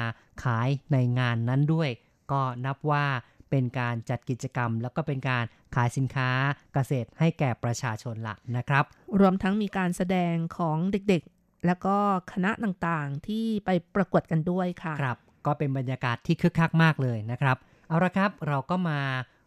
[0.43, 1.89] ขายในงานนั้นด้วย
[2.31, 3.05] ก็นับว่า
[3.49, 5.43] เป็นการจัดกิจกรรม แล้วก็เป็นการ
[5.75, 6.29] ขายสินค้า
[6.73, 8.83] เกษตรให้แก่ประชาชนละนะครับ
[9.19, 11.95] รวมทั้งมีการแสดงของเด็กๆ แล้วก็
[12.31, 17.57] คณะต่างๆที่ไปประกวดกันด้วยค่ะครับ ก็เป็นบรรยากาศที่คึกคักมากเลยนะครับ
[17.87, 18.99] เอาละครับเราก็มา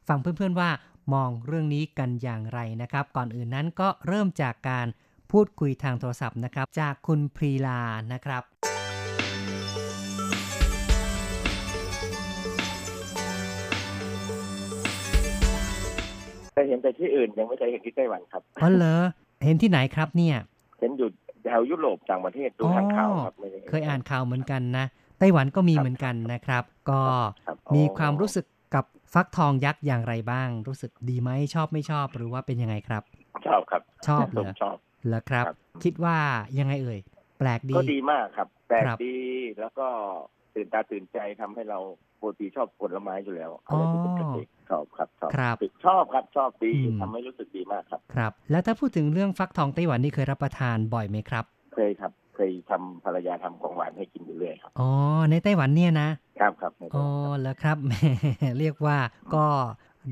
[0.09, 0.71] ฟังเพื่อนๆว่า
[1.15, 4.87] มองเรื่องนี้กันอย่างไรนะครับ ก่อนอื่นนั้นก็เริ่มจากการ
[5.33, 7.81] พูดคุยทางโทรศัพท์นะครับ จากคุณพรีลา
[8.13, 8.43] นะครับ
[16.53, 19.03] เคยเห็นแต่ที่อื่นยังไม่เคยเห็นที่ไต้หวันครับอ๋อเหรอ
[19.45, 20.37] เห็นที่ไหนครับเนี่ย
[20.81, 21.09] เห็นอยู่
[21.45, 24.87] แถวยุโรปต่างประเทศดูทางข่าวครับไม่ได้ห็เคยอ่านข่าวเหมือนกันนะ
[25.19, 27.03] ไต้หวันก็มีเหมือนกันนะครับ ก็
[27.45, 33.03] ครับมีอ๋อความรู้สึกกับฟักทองยักษ์อย่างไรบ้าง รู้สึกดีไหมชอบไม่ชอบหรือว่าเป็นยังไงครับ
[33.47, 34.77] ชอบครับ ชอบผเหรมอชอบ
[35.07, 36.19] เหรอครับครับ คิดว่า
[36.59, 37.01] ยังไงเอ่ย
[37.39, 39.17] แปลกดีก็ดีมากครับ แปลกครับดี
[39.61, 39.89] แล้วก็
[40.57, 41.79] ตื่นตาตื่นใจทำให้เรา
[42.21, 51.45] กติชอบผลไม้อยู่แล้วอะไรที่เป็นเกษตรชอบครับชอบครับชอบครับชอบดีอืมทำให้รู้สึกดีมากครับครับ แล้วถ้าพูดถึงเรื่องฟักทองไต้หวันนี่เคยรับประทานบ่อยไหมครับ
[51.75, 54.91] เคยครับเคยทำภรรยาทำของหวานให้กินอยู่เรื่อยครับอ๋อ
[55.31, 56.09] ในไต้หวันเนี่ยนะ
[56.41, 57.07] ครับครับในอ๋อ
[57.43, 57.93] แล้วครับแหม
[58.59, 58.99] เรียกว่า
[59.35, 59.47] ก็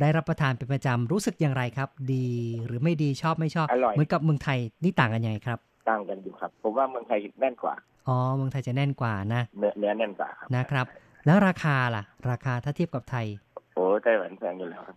[0.01, 2.28] ได้รับประทานเป็นประจำรู้สึกอย่างไรครับ ดี
[2.66, 5.59] หรือไม่ดีชอบไม่ชอบอร่อยเหมือนกับเมืองไทยนี่ต่างกันยังไงครับ
[5.89, 7.74] ต่างกันอยู่ครับ ผมว่าเมืองไทยแน่นกว่า
[8.07, 10.87] อ๋อ เมืองไทยจะแน่นกว่านะเนื้อเนื้อแน่นกว่าครับนะครับ
[11.24, 13.26] แล้วราคาล่ะ ราคาถ้าเทียบกับไทย
[13.74, 14.97] โอ้ไต้หวันแพงอยู่แล้วครับ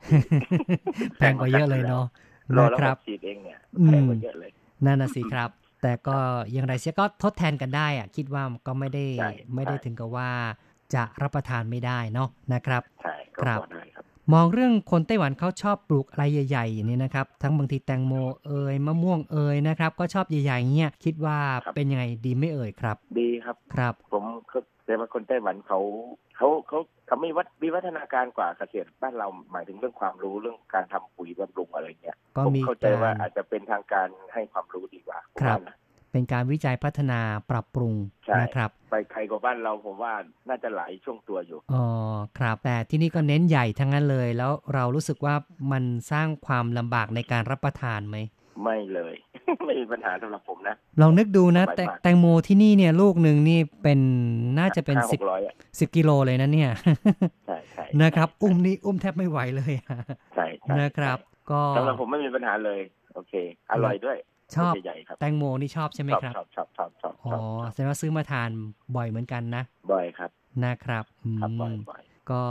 [1.18, 2.06] แพงกว่าเยอะเลยเนาะ
[2.54, 4.52] โลนะละคหรับกขีดเองเนี่ยอืมแพงกว่าเยอะเลย
[4.86, 5.50] นั่นน่ะสิครับ
[5.82, 6.18] แต่ก็
[6.54, 10.30] อย่างไรเสียก็ทดแทนกันได้อะคิดว่าก็ไม่ได้ใช่ไม่ได้ใช่ถึงกับว่า
[10.94, 13.95] จะรับประทานไม่ได้เนาะนะครับ ใช่ก็ครับพอได้ครับ
[14.34, 18.14] มองเรื่องคนไต้หวันเขาชอบปลูกอะไรใหญ่ๆอย่างนี้นะครับ ทั้งบางทีแตงโม
[18.46, 25.80] เอ่ยมะม่วงเอ่ยนะครับ ก็ชอบใหญ่ๆเงี้ยคิดว่าครับเป็นยังไงดีไม่เอ่ยครับ ดีครับครับ ผมเขาแต่ว่าคนไต้หวันเขา
[26.38, 35.76] เขาเขาเขาไม่วัดวิวัฒนาการกว่าเกษตรบ้านเราหมายถึงเรื่องความรู้เรื่องการทำปุ๋ยบำรุงอะไรเงี้ยก็ผมมีเข้าใจการว่าอาจจะเป็นทางการให้ความรู้ดีกว่าผมครับว่านะ
[36.16, 37.94] เป็นการวิจัยพัฒนาปรับปรุง
[38.26, 40.14] ใช่นะครับ ไปไกลกว่าบ้านเราผมว่า
[40.50, 41.86] น่าจะหลายช่วงตัวอยู่อ๋อ
[42.38, 45.36] ครับ แต่ที่นี่ก็เน้นใหญ่ทั้งนั้นเลย แล้วเรารู้สึกว่า
[45.72, 48.18] มันสร้างความลำบากในการรับประทานไหม
[48.64, 49.16] ไม่เลย
[49.66, 54.00] ไม่มีปัญหาสำหรับผมนะลองนึกดูนะสบายแตมากแตงโมที่นี่เนี่ยลูกหนึ่งนี่เป็น
[54.60, 56.72] น่าจะเป็นห้าหสิบกร้อยอะสิบกิโลเลยนะเนี่ย
[57.48, 59.98] ใช่ใช่นะครับ อุ้มนี่อุ้มแทบไม่ไหวเลยอะ
[60.36, 61.18] ใช่ใช่นะครับ
[61.52, 62.80] ก็สำหรับผมไม่มีปัญหาเลย
[63.14, 63.34] โอเค
[63.72, 64.18] อร่อยด้วย
[64.56, 67.34] ชอบใหญ่ๆครับแตงโมนี่ชอบใช่ไหมชอบครับชอบชอบชอบชอบอ๋อ
[67.64, 68.50] ชอบแสดงว่าซื้อมาทาน
[68.96, 70.30] บ่อยเหมือนกันนะ บ่อยครับ
[70.66, 72.44] นะครับอืมครับบ่อยบ่อยก็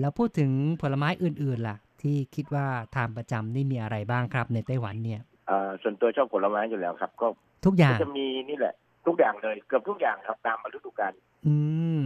[0.00, 0.50] แล้วพูดถึง
[0.82, 7.26] ผลไม้อื่นๆล่ะ ที่คิดว่าทานประจำนี่มีอะไรบ้างครับ ในไต้หวันเนี่ยเอ่อส่วนตัวชอบผลไม้อยู่แล้วครับ ก็
[7.64, 8.74] ทุกอย่าก็งจะมีนี่แหละ
[9.06, 11.12] ทุกอย่างเลยเกือบทุกอย่างครับตามฤดูกาล
[11.46, 11.54] อื
[12.00, 12.04] ม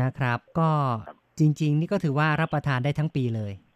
[0.00, 0.70] นะครับ ก็
[1.08, 3.71] ครับจริง ๆ นี่ก็ถือว่ารับประทานได้ทั้งปีเลยใช่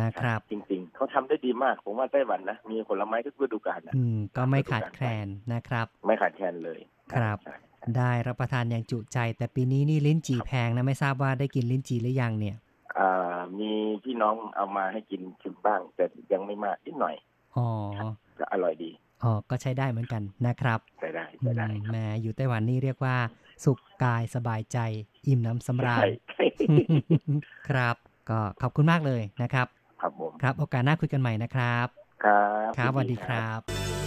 [0.00, 6.80] นะครับ จริงๆ เขาทำได้ดีมาก ผมว่าไต้หวันนะ มีผลไม้ทุกฤดูกาลนะอืม ก็ไม่ขาดแคลนนะครับ ไม่ขาดแคลนเลย
[7.14, 7.56] ครับใช่
[7.96, 12.56] ได้รับประทานอย่างจุใจ แต่ปีนี้นี่ลิ้นจี่แพงนะ ไม่ทราบว่าได้กินลิ้นจี่หรือยังเนี่ย
[12.98, 13.70] อ่ามี
[14.04, 17.14] พี่น้องเอามาให้กินชิมบ้าง แต่ยังไม่มากนิดหน่อย
[17.56, 17.66] อ๋อ
[18.38, 18.90] ก็อร่อยดี
[19.22, 23.16] อ๋อ ก็ใช้ได้เหมือนกันนะครับใช้ได้อืใช้ได้มครับแหม่อยู่ไต้หวันนี่เรียกว่า
[23.64, 24.78] สุขกายสบายใจ
[25.26, 26.44] อิ่มน้ำสำราญใช่ใช่
[27.68, 27.96] ครับ
[28.30, 29.66] ก็ขอบคุณมากเลยนะครับ
[30.00, 31.86] ครับผมครับโอกาสหน้าคุยกันใหม่นะครับ
[32.24, 34.05] ครับครับสวัสยินดีครับ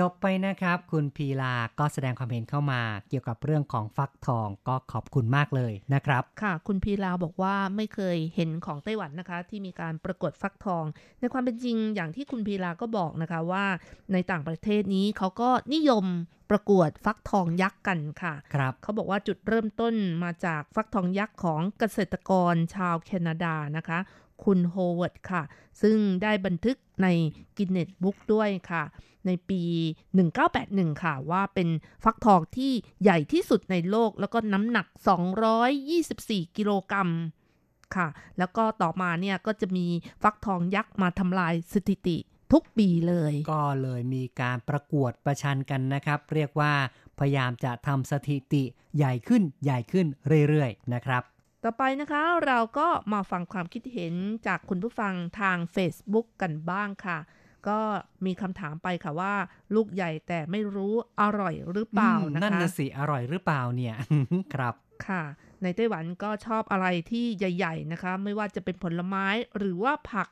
[0.00, 10.84] จบไปนะครับ คุณพีลาก็แสดงความเห็นเข้ามา เกี่ยวกับเรื่องของฟักทองก็ขอบคุณมากเลยนะครับ ค่ะ คุณพีลาบอกว่าไม่เคยเห็นของไต้หวันนะคะ ที่มีการประกวดฟักทอง
[11.20, 13.64] ในความเป็นจริงอย่างที่คุณพีลาก็บอกนะคะว่า
[14.12, 16.04] ในต่างประเทศนี้เขาก็นิยม
[16.50, 19.94] ประกวดฟักทองยักษ์กันค่ะครับเขาบอกว่าจุดเริ่มต้น
[20.24, 23.98] มาจากฟักทองยักษ์ของเกษตรกรชาวแคนาดานะคะ
[24.44, 25.42] คุณโฮเวิร์ดค่ะ
[25.82, 27.06] ซึ่งได้บันทึก ใน
[27.56, 28.84] Guinness Book ด้วยค่ะ
[29.26, 29.62] ในปี
[30.32, 31.68] 1981 ค่ะ ว่าเป็น
[32.04, 32.72] ฟักทองที่
[33.02, 34.86] ใหญ่ที่สุดในโลก แล้วก็น้ำหนัก
[35.72, 37.08] 224 กิโลกรัม
[37.96, 39.86] ค่ะ แล้วก็ต่อมาเนี่ยก็จะมี
[40.22, 42.16] ฟักทองยักษ์มาทำลายสถิติ
[42.52, 46.72] ทุกปีเลย ก็เลยมีการประกวดประชันกันนะครับ เรียกว่า
[47.18, 48.62] พยายามจะทำสถิติ
[48.96, 50.06] ใหญ่ขึ้นใหญ่ขึ้น
[50.48, 51.22] เรื่อยๆนะครับ
[51.64, 54.14] ต่อไปนะคะเราก็มาฟังความคิดเห็น
[54.46, 57.18] จากคุณผู้ฟังทาง Facebook กันบ้างค่ะ
[57.68, 57.80] ก็
[58.26, 59.34] มีคำถามไปค่ะว่า
[59.74, 63.96] ลูกใหญ่แต่ไม่รู้อร่อยหรือเปล่าอืมนะคะนั่นน่ะสิ อร่อยหรือเปล่าเนี่ย
[64.54, 64.74] ครับ
[65.06, 65.22] ค่ะ
[65.62, 70.28] ในไต้หวันก็ชอบอะไรที่ใหญ่ ๆนะคะ ไม่ว่าจะเป็นผลไม้หรือว่าผัก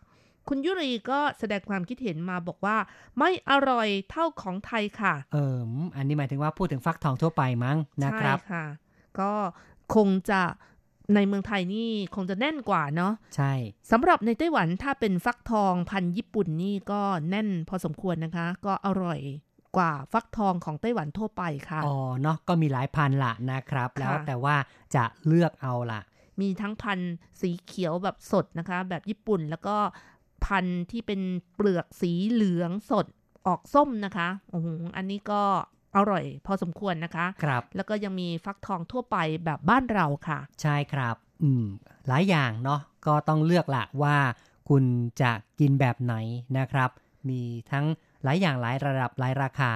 [0.49, 2.76] คุณยุรีก็แสดงความคิดเห็นมาบอกว่า
[3.18, 5.57] ไม่อร่อยเท่าของไทยค่ะ เออ
[5.97, 8.66] อันนี้หมายถึงว่าพูดถึงฟักทองทั่วไปมั้งนะครับใช่ค่ะ
[9.20, 9.33] ก็
[9.95, 10.43] คงจะ
[11.15, 13.53] ในเมืองไทยนี่คงจะแน่นกว่าเนาะใช่
[13.91, 19.21] สำหรับในไต้หวันถ้าเป็นฟักทองพันธุ์ญี่ปุ่นนี่ก็แน่นพอสมควรนะคะ ก็อร่อย
[19.77, 24.57] กว่าฟักทองของไต้หวันทั่วไปค่ะอ๋อเนาะก็มีหลายพันละนะครับค่ะแล้วแต่ว่า
[24.95, 26.01] จะเลือกเอาล่ะ
[26.41, 29.77] มีทั้งพันธุ์สีเขียวแบบสดนะคะ แบบญี่ปุ่นแล้วก็
[30.45, 31.21] พันธุ์ที่เป็น
[31.55, 33.07] เปลือกสีเหลืองสด
[33.47, 35.43] ออกส้มนะคะโอ้โหอันนี้ก็
[35.97, 41.64] อร่อยพอสมควรนะคะครับแล้วก็ยังมีฟักทองทั่วไปแบบบ้านเราค่ะ ใช่ครับ อืม
[42.09, 44.16] หลายอย่างเนาะก็ต้องเลือกละว่า
[44.68, 44.84] คุณ
[45.20, 46.14] จะกินแบบไหน
[46.59, 46.91] นะครับ
[47.28, 47.41] มี
[47.72, 47.86] ทั้ง
[48.24, 49.72] หลายอย่างหลายระดับหลายราคา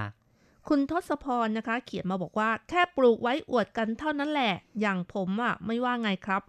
[0.69, 6.43] คุณทศพรนะคะ เขียนมาบอกว่าแค่ปลูกไว้อวดกันเท่านั้นแหละ อย่างผมอะไม่ว่าไงครับ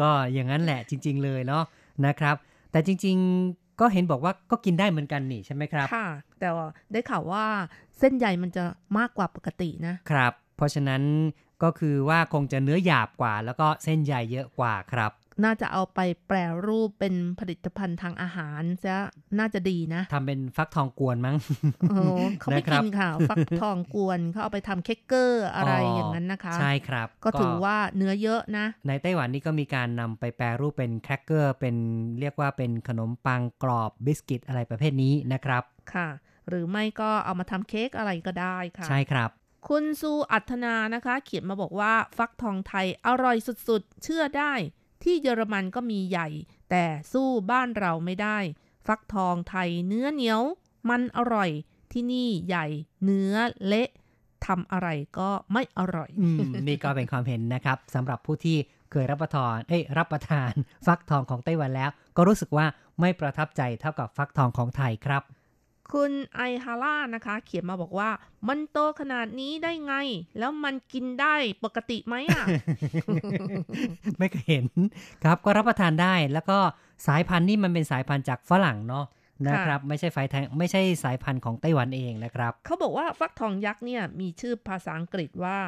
[0.00, 1.64] ก็อย่างนั้นแหละจริง ๆ เลยเนาะ
[2.06, 2.36] นะครับ
[2.70, 3.16] แต่จริง
[3.52, 6.08] ๆ ก็เห็นบอกว่าก็กินได้เหมือนกันนี่ใช่ไหมครับ ค่ะ
[6.40, 7.44] แต่ว่าได้ข่าวว่า
[7.98, 8.64] เส้นใยมันจะ
[8.98, 11.02] มากกว่าปกตินะครับ เพราะฉะนั้น
[11.62, 15.12] ก็คือว่าคงจะเนื้อหยาบกว่า แล้วก็เส้นใยเยอะกว่าครับ
[15.44, 16.36] น่าจะเอาไปแปร
[16.66, 18.96] รูปเป็นผลิตภัณฑ์ทางอาหารจะ
[19.38, 21.36] น่าจะดีนะทำเป็นฟักทองกวนมั้ง
[21.90, 22.02] โอ้
[22.40, 31.76] เขาไม่นะครับกินค่ะ ฟักทองกวนเขาเอาไปทำเค้กเกอร์อะไรอย่างนั้นนะคะ ใช่ครับ ก็ถือว่าเนื้อเยอะนะ ในไต้หวันนี่ก็มีการนำไปแปรรูปเป็นแครกเกอร์ เป็น
[32.20, 35.62] เรียกว่าเป็นขนมปังกรอบบิสกิตอะไรประเภทนี้นะครับ
[35.94, 36.08] ค่ะ
[36.48, 39.30] หรือไม่ก็เอามาทำเค้กอะไรก็ได้ค่ะ ใช่ครับ
[39.68, 43.36] คุณซูอัธนานะคะ เขียนมาบอกว่าฟักทองไทยอร่อย
[43.68, 44.52] สุดๆ เชื่อได้
[45.02, 46.28] ที่เยอรมันก็มีใหญ่
[46.70, 48.38] แต่สู้บ้านเราไม่ได้
[48.86, 50.42] ฟักทองไทยเนื้อเหนียว
[50.90, 51.50] มันอร่อย
[51.92, 52.66] ที่นี่ใหญ่
[53.04, 53.34] เนื้อ
[53.66, 53.88] เละ
[54.46, 54.88] ทำอะไร
[55.18, 56.38] ก็ไม่อร่อยอืม
[56.68, 58.56] นี่ก็เป็นความเห็นนะครับสำหรับผู้ที่
[58.92, 60.52] เคยรับประทานเอ้รับประทาน
[60.86, 62.66] ฟักทองของไต้หวันแล้ว ก็รู้สึกว่า
[63.00, 65.22] ไม่ประทับใจเท่ากับฟักทองของไทยครับ
[65.92, 68.10] คุณไอฮาร่านะคะ เขียนมาบอกว่า
[68.48, 69.94] มันโตขนาดนี้ได้ไง
[70.38, 71.34] แล้วมันกินได้
[71.64, 72.44] ปกติไหมอะ
[74.18, 74.66] ไม่เคยเห็น
[75.22, 76.58] ครับก็รับประทานได้ แล้วก็
[77.06, 79.06] สายพันธุ์นี่มันเป็นสายพันธุ์จากฝรั่งเนาะ
[79.48, 85.58] นะครับไม่ใช่ไฟแทงไม่ใช่สายพันธุ์ของไต้หวันเองนะครับ เขาบอกว่าฟักทองยักษ์เนี่ยมีชื่อภาษาอังกฤษว่า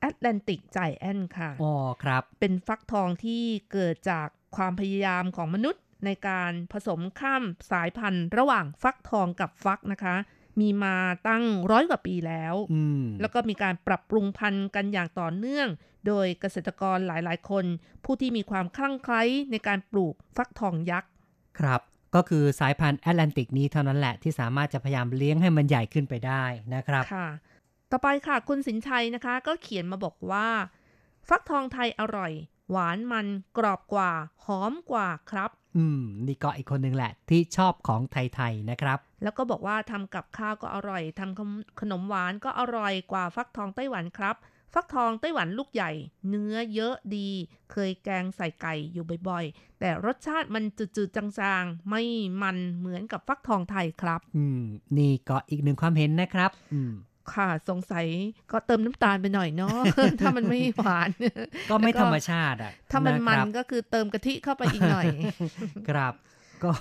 [0.00, 3.42] แอตแลนติกไจแอนค่ะอ๋อครับ เป็นฟักทองที่
[3.72, 10.16] เกิดจากความพยายามของมนุษย์ ในการผสมข้ามสายพันธุ์ ระหว่างฟักทองกับฟักนะคะ
[10.60, 10.96] มีมา
[11.28, 15.68] ตั้งร้อยกว่าปีแล้วอืมแล้วก็มีการปรับปรุงพันธุ์กันอย่างต่อเนื่อง
[16.06, 17.64] โดยเกษตรกรหลายๆ คน
[18.04, 21.10] ผู้ที่มีความคลั่งไคล้ในการปลูกฟักทองยักษ์
[21.58, 21.80] ครับ
[22.14, 26.44] ก็คือสายพันธุ์แอตแลนติกนี้เท่านั้นแหละที่สามารถจะพยายามเลี้ยงให้มันใหญ่ขึ้นไปได้
[26.74, 27.28] นะครับค่ะ
[27.90, 30.48] ต่อไปค่ะคุณสินชัยนะคะ ก็เขียนมาบอกว่า
[31.28, 32.32] ฟักทองไทยอร่อย
[32.70, 33.26] หวานมัน
[33.58, 34.10] กรอบกว่า
[34.44, 44.36] หอมกว่าครับ อืม นี่ก็อีกคนหนึ่งแหละ ที่ชอบของไทยๆนะครับ แล้วก็บอกว่าทำกับข้าวก็อร่อยทำขนมหวานก็อร่อยกว่าฟักทองไต้หวันครับ
[44.74, 45.90] ฟักทองไต้หวันลูกใหญ่
[46.28, 47.28] เนื้อเยอะดี
[47.72, 50.64] เคยแกงใส่ไก่อยู่บ่อยๆ แต่รสชาติมัน
[50.96, 52.02] จืดๆจางๆ ไม่
[52.42, 54.62] มันเหมือนกับฟักทองไทยครับ อืม
[54.98, 56.92] นี่ก็อีกหนึ่งความเห็นนะครับ อืม
[57.34, 58.06] ค่ะสงสัย
[58.52, 59.78] ก็เติมน้ำตาลไปหน่อยเนาะ
[60.20, 61.10] ถ้ามันไม่หวาน
[61.70, 65.06] ก็ไม่แล้วก็ธรรมชาติอะ ถ้ามันมัคนรับก็คือเติมกะทิเข้าไปอีกหน่อย
[65.88, 66.14] ครับ
[66.64, 66.72] ก็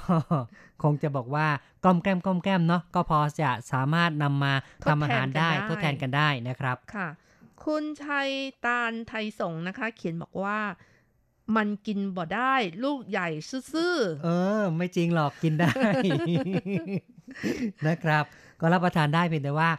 [0.83, 1.47] คงจะบอกว่า
[1.83, 7.07] กล้อมแกล้มกล้อมแกล้มเนาะก็พอจะสามารถนำมาทดทำอาหารได้แทนกันได้ทดแทนกันได้นะครับค่ะ
[7.65, 8.29] คุณชัย
[8.65, 10.59] ตาลไทยสงฆ์นะคะ เขียนบอกว่า
[11.57, 14.29] มันกินบ่ได้ ลูกใหญ่ซื่อเอ
[14.59, 15.71] อ ไม่จริงหรอกกินได้
[17.87, 18.23] นะครับ
[18.59, 19.69] ก็รับประทานได้เพียงแต่ว่า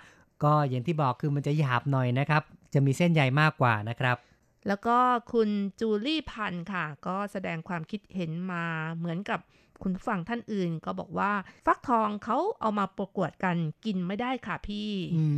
[0.45, 2.43] ก็อย่างที่บอกคือมันจะหยาบหน่อยนะครับ
[2.75, 4.97] จะมีเส้นใยมากกว่านะครับๆแล้วก็
[5.33, 5.49] คุณ
[5.81, 8.65] จูลี่พันธ์ค่ะ ก็แสดงความคิดเห็นมา
[8.99, 9.41] เหมือนกับ
[9.83, 11.33] คุณผู้ฟังท่านอื่นก็บอกว่า
[11.67, 15.37] ฟักทองเขาเอามาประกวดกันกินไม่ได้ค่ะพี่อืม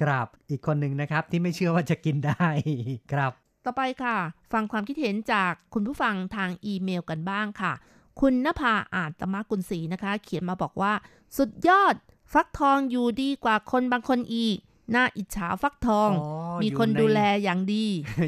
[0.00, 2.46] ครับอีกคนหนึ่งนะครับที่ไม่เชื่อว่าจะกินได้
[3.12, 3.32] ครับ
[3.64, 4.16] ต่อไปค่ะ
[4.52, 7.72] ฟังความคิดเห็นจากคุณผู้ฟังทางอีเมลกันบ้างค่ะ
[8.20, 10.92] คุณนภาอาจตมะกุลศรีนะคะ เขียนมาบอกว่า
[11.36, 11.94] สุดยอด
[12.32, 14.56] ฟักทองอยู่ดีกว่าคนบางคนอีก
[14.94, 16.30] น่าอิจฉาฟักทองอ๋อ
[16.62, 17.84] มีอยู่คนในดูแลอย่างดี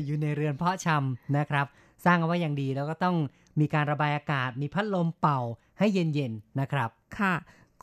[0.07, 1.67] อยู่ในเรือนเพาะชำนะครับ
[2.05, 3.17] สร้างเอาไว้อย่างดีแล้วก็ต้อง
[3.61, 5.41] มีการระบายอากาศ มีพัดลมเป่า
[5.79, 7.35] ให้เย็นๆนะครับ ค่ะ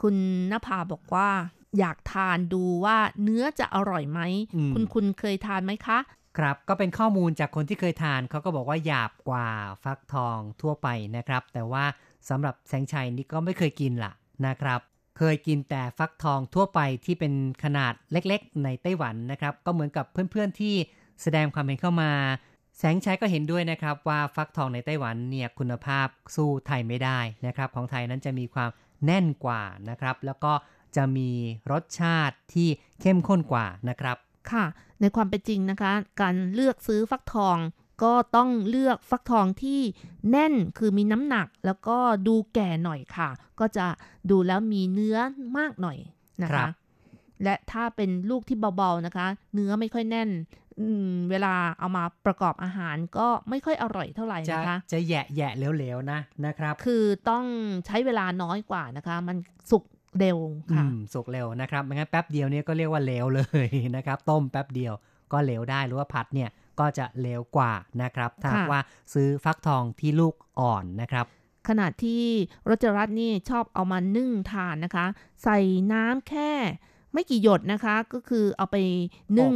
[0.02, 0.16] คุณ
[0.52, 1.30] นภาบอกว่า
[1.80, 4.20] อยากทานดูว่าเนื้อจะอร่อยไหม
[4.56, 6.00] อืมคุณคุณเคยทานไหมคะ
[6.38, 9.48] ครับก็เป็นข้อมูลจากคนที่เคยทานเขาก็บอกว่าหยาบกว่า
[9.84, 11.84] ฟักทองทั่วไปนะครับ แต่ว่า
[12.30, 14.12] สำหรับแสงชัยนี่ก็ไม่เคยกินล่ะ
[14.48, 14.80] นะครับ
[15.18, 20.76] เคยกินแต่ฟักทองทั่วไปที่เป็นขนาดเล็กๆ ในไต้หวันนะครับ ก็เหมือนกับเพื่อนๆที่
[21.22, 22.12] แสดงความเห็นเข้ามา
[22.78, 28.70] แสงชัยก็เห็นด้วยนะครับว่าฟักทองในไต้หวันเนี่ยคุณภาพสู้ไทยไม่ได้นะครับ ของไทยนั้นจะมีความ
[29.06, 30.54] แน่นกว่านะครับ แล้วก็
[30.96, 31.30] จะมี
[31.72, 32.70] รสชาติที่
[33.02, 34.18] เข้มข้นกว่านะครับ
[34.52, 34.66] ค่ะ
[35.02, 35.92] ในความเป็นจริงนะคะ
[36.22, 37.58] การเลือกซื้อฟักทอง
[38.04, 39.82] ก็ต้องเลือกฟักทองที่
[40.32, 43.30] แน่นคือมีน้ำหนัก แล้วก็ดูแก่หน่อยค่ะ
[43.60, 43.86] ก็จะ
[44.30, 45.18] ดูแล้วมีเนื้อ
[45.58, 45.98] มากหน่อย
[46.44, 46.72] นะครัคะบ
[47.44, 50.30] และถ้าเป็นลูกที่เบาๆนะคะ เนื้อไม่ค่อยแน่น
[50.80, 57.46] อืมเวลาเอามาประกอบอาหารก็ไม่ค่อยอร่อยเท่าไหร่จะนะคะ จะแยะแยะเหลวๆนะนะครับ คือต้อง
[57.86, 59.38] ใช้เวลาน้อยกว่านะคะ มัน
[59.72, 59.84] สุก
[60.20, 60.38] เร็ว
[60.72, 64.94] อืค่ะมสุกเร็วนะครับไม่งั้นแป๊บเดียวเนี่ยก็เรียกว่าเหลวเลยนะครับ ต้มแป๊บเดียว
[65.32, 68.82] ก็เหลวได้หรือว่าผัดเนี่ย ก็จะเหลวกว่านะครับถ้าหากค่ะว่า
[69.14, 71.26] ซื้อฟักทองที่ลูกอ่อนนะครับ
[71.68, 72.24] ขณะที่
[72.70, 75.06] รจรัตน์นี่ชอบเอามานึ่งทานนะคะ
[75.44, 75.58] ใส่
[75.94, 76.52] น้ำแค่
[77.14, 78.78] ไม่กี่หยดนะคะ ก็คือเอาไป
[79.38, 79.56] นึ่ง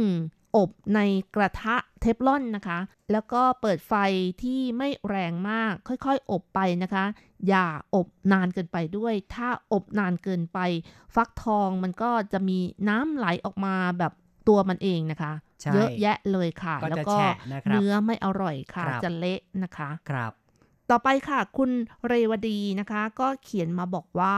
[0.56, 1.00] อบใน
[1.34, 2.78] กระทะเทฟลอนนะคะ
[3.12, 3.94] แล้วก็เปิดไฟ
[4.42, 7.04] ที่ไม่แรงมากค่อยๆ อบไปนะคะ
[7.48, 10.58] อย่าอบนานเกินไปด้วย ถ้าอบนานเกินไป
[11.14, 12.58] ฟักทองมันก็จะมี
[12.88, 14.12] น้ำไหลออกมาแบบ
[14.50, 20.32] ตัวมันเองนะคะใช่เยอะแยะเลยค่ะก็แล้วจะก็แฉะนะครับเนื้อไม่อร่อยค่ะครับจะเละนะคะครับ
[20.90, 21.70] ต่อไปค่ะ คุณ
[22.06, 24.34] เรวดีนะคะ ก็เขียนมาบอกว่า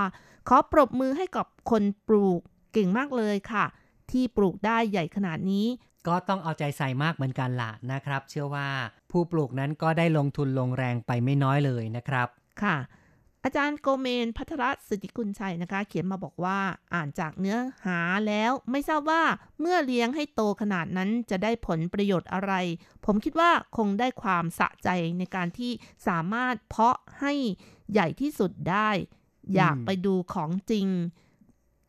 [0.48, 2.40] ขอปรบมือให้กับคนปลูก
[2.72, 3.64] เก่งมากเลยค่ะ
[4.10, 5.66] ที่ปลูกได้ใหญ่ขนาดนี้
[6.08, 8.68] ก็ต้องเอาใจใส่มากเหมือนกันล่ะนะครับ เชื่อว่า
[9.10, 12.28] ผู้ปลูกนั้นก็ได้ลงทุนลงแรงไปไม่น้อยเลยนะครับ
[12.62, 12.76] ค่ะ
[13.44, 16.58] อาจารย์โกเมนพัทรสิทธิกุลชัยนะคะ เขียนมาบอกว่า
[16.94, 19.22] อ่านจากเนื้อหาแล้วไม่ทราบว่า
[19.60, 22.52] เมื่อเลี้ยงให้โตขนาดนั้นจะได้ผลประโยชน์อะไร
[23.04, 24.88] ผมคิดว่าคงได้ความสะใจ
[25.18, 25.72] ในการที่
[26.08, 27.32] สามารถเพาะให้
[27.92, 28.90] ใหญ่ที่สุดได้
[29.54, 30.88] อยากไปดูของจริง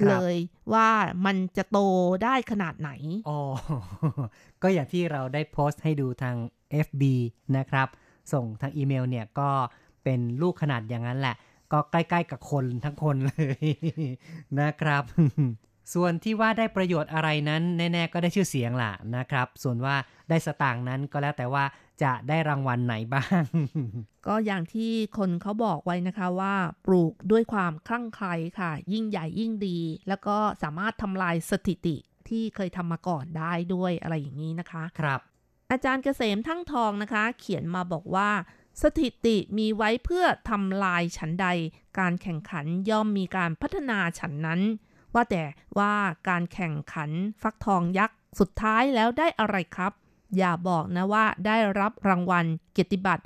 [0.01, 0.35] รเลย
[0.73, 0.89] ว่า
[1.25, 1.79] มันจะโต
[2.23, 2.91] ได้ขนาดไหน
[3.29, 3.39] อ๋อ
[4.61, 6.35] ก็อย่างที่เราได้โพสต์ให้ดูทาง
[6.85, 7.03] FB
[7.57, 7.87] นะครับ
[8.33, 9.49] ส่งทางอีเมลเนี่ยก็
[10.03, 11.35] เป็นลูกขนาดอย่างนั้นแหละ
[11.71, 13.31] ก็ใกล้ๆกับคนทั้งคนเล
[13.65, 13.67] ย
[14.59, 15.03] นะครับ
[15.93, 19.95] ส่วนที่ว่าได้ประโยชน์อะไรนั้น แน่ๆก็ได้ชื่อเสียงล่ะนะครับ ส่วนว่า
[20.29, 21.63] ได้สตางค์นั้นก็แล้วแต่ว่า
[22.03, 23.43] จะได้รางวัลไหนบ้าง
[24.27, 31.95] ก็อย่างที่คนเขาบอกไว้นะคะว่าปลูกด้วยความคลั่งไคล้ค่ะ ยิ่งใหญ่ยิ่งดี แล้วก็สามารถทำลายสถิติ
[32.29, 35.19] ที่เคยทำมาก่อนได้ด้วยอะไรอย่างนี้นะคะ ครับ
[35.71, 38.29] อาจารย์เกษมทั้งทองนะคะ เขียนมาบอกว่า
[38.81, 41.47] สถิติมีไว้เพื่อทำลายฉันใด
[41.99, 44.61] การแข่งขันย่อมมีการพัฒนาฉันนั้น
[45.13, 45.43] ว่าแต่
[45.77, 45.93] ว่า
[46.29, 47.09] การแข่งขัน
[47.41, 49.91] ฟักทองยักษ์สุดท้ายแล้วได้อะไรครับ
[50.37, 53.23] อย่าบอกนะว่าได้รับรางวัลเกียรติบัตร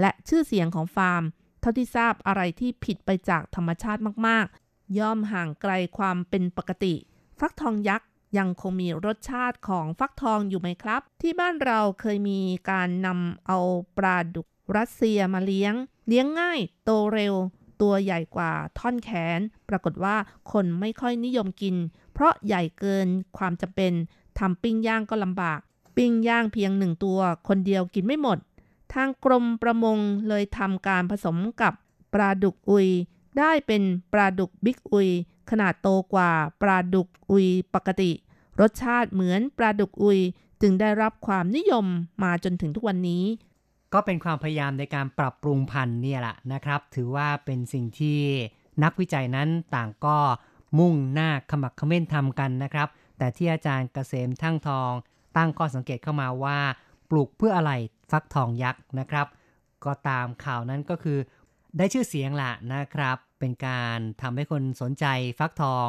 [0.00, 1.22] และชื่อเสียงของฟาร์ม
[1.60, 6.94] เท่าที่ทราบอะไรที่ผิดไปจากธรรมชาติมากๆ ย่อมห่างไกลความเป็นปกติ
[7.38, 12.40] ฟักทองยักษ์ยังคงมีรสชาติของฟักทองอยู่ไหมครับ ที่บ้านเราเคยมี
[12.70, 13.58] การนำเอา
[13.98, 15.74] ปลาดุก รัสเซียมาเลี้ยง
[16.08, 17.34] เลี้ยงง่าย โตเร็ว
[17.82, 20.16] ตัวใหญ่กว่าท่อนแขน ปรากฏว่า
[20.52, 21.76] คนไม่ค่อยนิยมกิน
[22.12, 23.08] เพราะใหญ่เกิน
[23.38, 23.92] ความจำเป็น
[24.38, 25.60] ทำปิ้งย่างก็ลำบาก
[25.96, 28.38] ปิ้งย่างเพียงหนึ่งตัว คนเดียวกินไม่หมด
[28.92, 29.98] ทางกรมประมง
[30.28, 31.72] เลยทำการผสมกับ
[32.12, 32.88] ปลาดุกอุย
[33.38, 35.08] ได้เป็นปลาดุกบิ๊กอุย
[35.50, 36.30] ขนาดโตกว่า
[36.62, 38.10] ปลาดุกอุยปกติ
[38.60, 40.18] รสชาติเหมือนปลาดุกอุย
[40.62, 41.86] จึงได้รับความนิยม
[42.22, 43.24] มาจนถึงทุกวันนี้
[43.94, 48.20] ก็เป็นความพยายามในการปรับปรุงพันธุ์เนี่ยแหละนะครับ ถือว่าเป็นสิ่งที่
[48.82, 50.18] นักวิจัยนั้นต่างก็
[50.78, 52.88] มุ่งหน้าขมักเขม้นทำกันนะครับ
[53.18, 54.92] แต่ที่อาจารย์เกษมทั้งทอง
[55.36, 56.58] ตั้งข้อสังเกตเข้ามาว่า
[57.10, 57.72] ปลูกเพื่ออะไร
[58.10, 59.26] ฟักทองยักษ์นะครับ
[59.84, 61.18] ก็ตามข่าวนั้นก็คือ
[61.76, 65.04] ได้ชื่อเสียงละนะครับ เป็นการทำให้คนสนใจ
[65.38, 65.88] ฟักทอง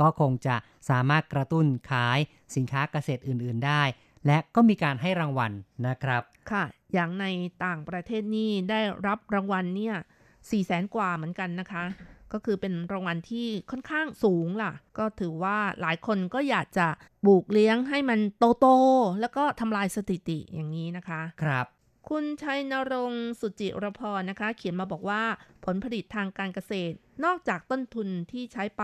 [0.00, 0.56] ก็คงจะ
[0.90, 2.18] สามารถกระตุ้นขาย
[2.56, 3.82] สินค้าเกษตรอื่น ๆ ได้
[4.26, 5.52] และก็มีการให้รางวัล
[5.86, 6.64] นะครับ ค่ะ
[6.94, 7.26] อย่างใน
[7.64, 9.94] ต่างประเทศนี่ได้รับรางวัลเนี่ย
[10.50, 11.84] สี่แสนกว่าเหมือนกันนะคะ
[12.32, 16.86] ก็คือเป็นรางวัลที่ค่อนข้างสูงล่ะ ก็ถือว่าหลายคนก็อยากจะ
[17.24, 18.20] ปลูกเลี้ยงให้มัน
[18.60, 21.66] โตๆแล้วก็ทำลายสถิติอย่างนี้นะคะ ครับ
[22.08, 25.22] คุณชัยนรงค์สุจิรพรนะคะ เขียนมาบอกว่า
[25.64, 28.82] ผลผลิตทางการเกษตร นอกจากต้นทุนที่ใช้ไป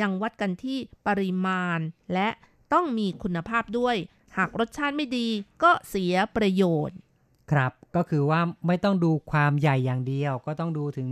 [0.00, 1.78] ยังวัดกันที่ปริมาณ
[2.14, 2.28] และ
[2.72, 3.96] ต้องมีคุณภาพด้วย
[4.36, 5.28] หากรสชาติไม่ดี
[5.62, 6.96] ก็เสียประโยชน์
[7.50, 11.10] ครับ ก็คือว่าไม่ต้องดูความใหญ่อย่างเดียว ก็ต้องดูถึง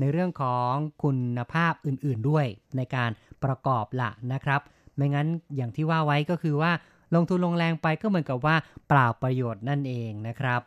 [0.00, 0.72] ในเรื่องของ
[1.02, 3.10] คุณภาพอื่นๆด้วยในการ
[3.44, 4.60] ประกอบละนะครับ
[4.96, 6.72] ไม่งั้นอย่างที่ว่าไว้ก็คือว่า
[7.14, 8.56] ลงทุนลงแรงไปก็เหมือนกับว่า
[8.88, 10.60] เปล่าประโยชน์นั่นเองนะครับ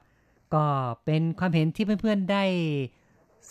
[0.54, 0.66] ก็
[1.06, 2.44] เป็นความเห็นที่เพื่อนๆได้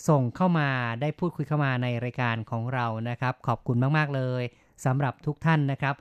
[0.07, 0.69] ส่งเข้ามา
[1.01, 4.43] ได้พูดคุยเข้ามาในรายการของเรานะครับ ขอบคุณมากๆเลย
[4.85, 5.95] สำหรับทุกท่านนะครับ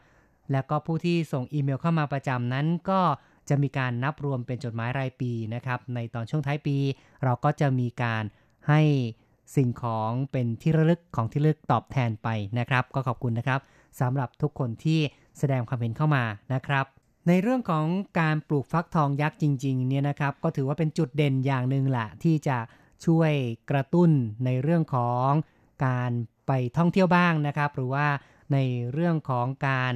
[0.53, 3.01] แล้วก็ผู้ที่ส่งอีเมลเข้ามาประจำนั้นก็
[3.49, 6.77] จะมีการนับรวมเป็นจดหมายรายปีนะครับ ในตอนช่วงท้ายปี
[7.25, 8.25] เราก็จะมีการ
[8.69, 8.81] ให้
[9.57, 12.29] สิ่งของเป็นที่ระลึกของที่ระลึกตอบแทนไป
[12.59, 13.61] นะครับ ก็ขอบคุณนะครับ
[14.01, 15.01] สำหรับทุกคนที่
[15.39, 16.25] แสดงความเห็นเข้ามา
[16.55, 16.87] นะครับ
[17.29, 17.87] ในเรื่องของ
[18.21, 22.59] การปลูกฟักทองยักษ์จริงๆเนี่ยนะครับ ก็ถือว่าเป็นจุดเด่นอย่างหนึ่งแหละที่จะ
[23.07, 23.33] ช่วย
[23.71, 24.11] กระตุ้น
[24.45, 25.29] ในเรื่องของ
[25.87, 26.11] การ
[26.47, 28.07] ไปท่องเที่ยวบ้างนะครับ หรือว่า
[28.53, 28.59] ใน
[28.93, 29.93] เรื่องของการ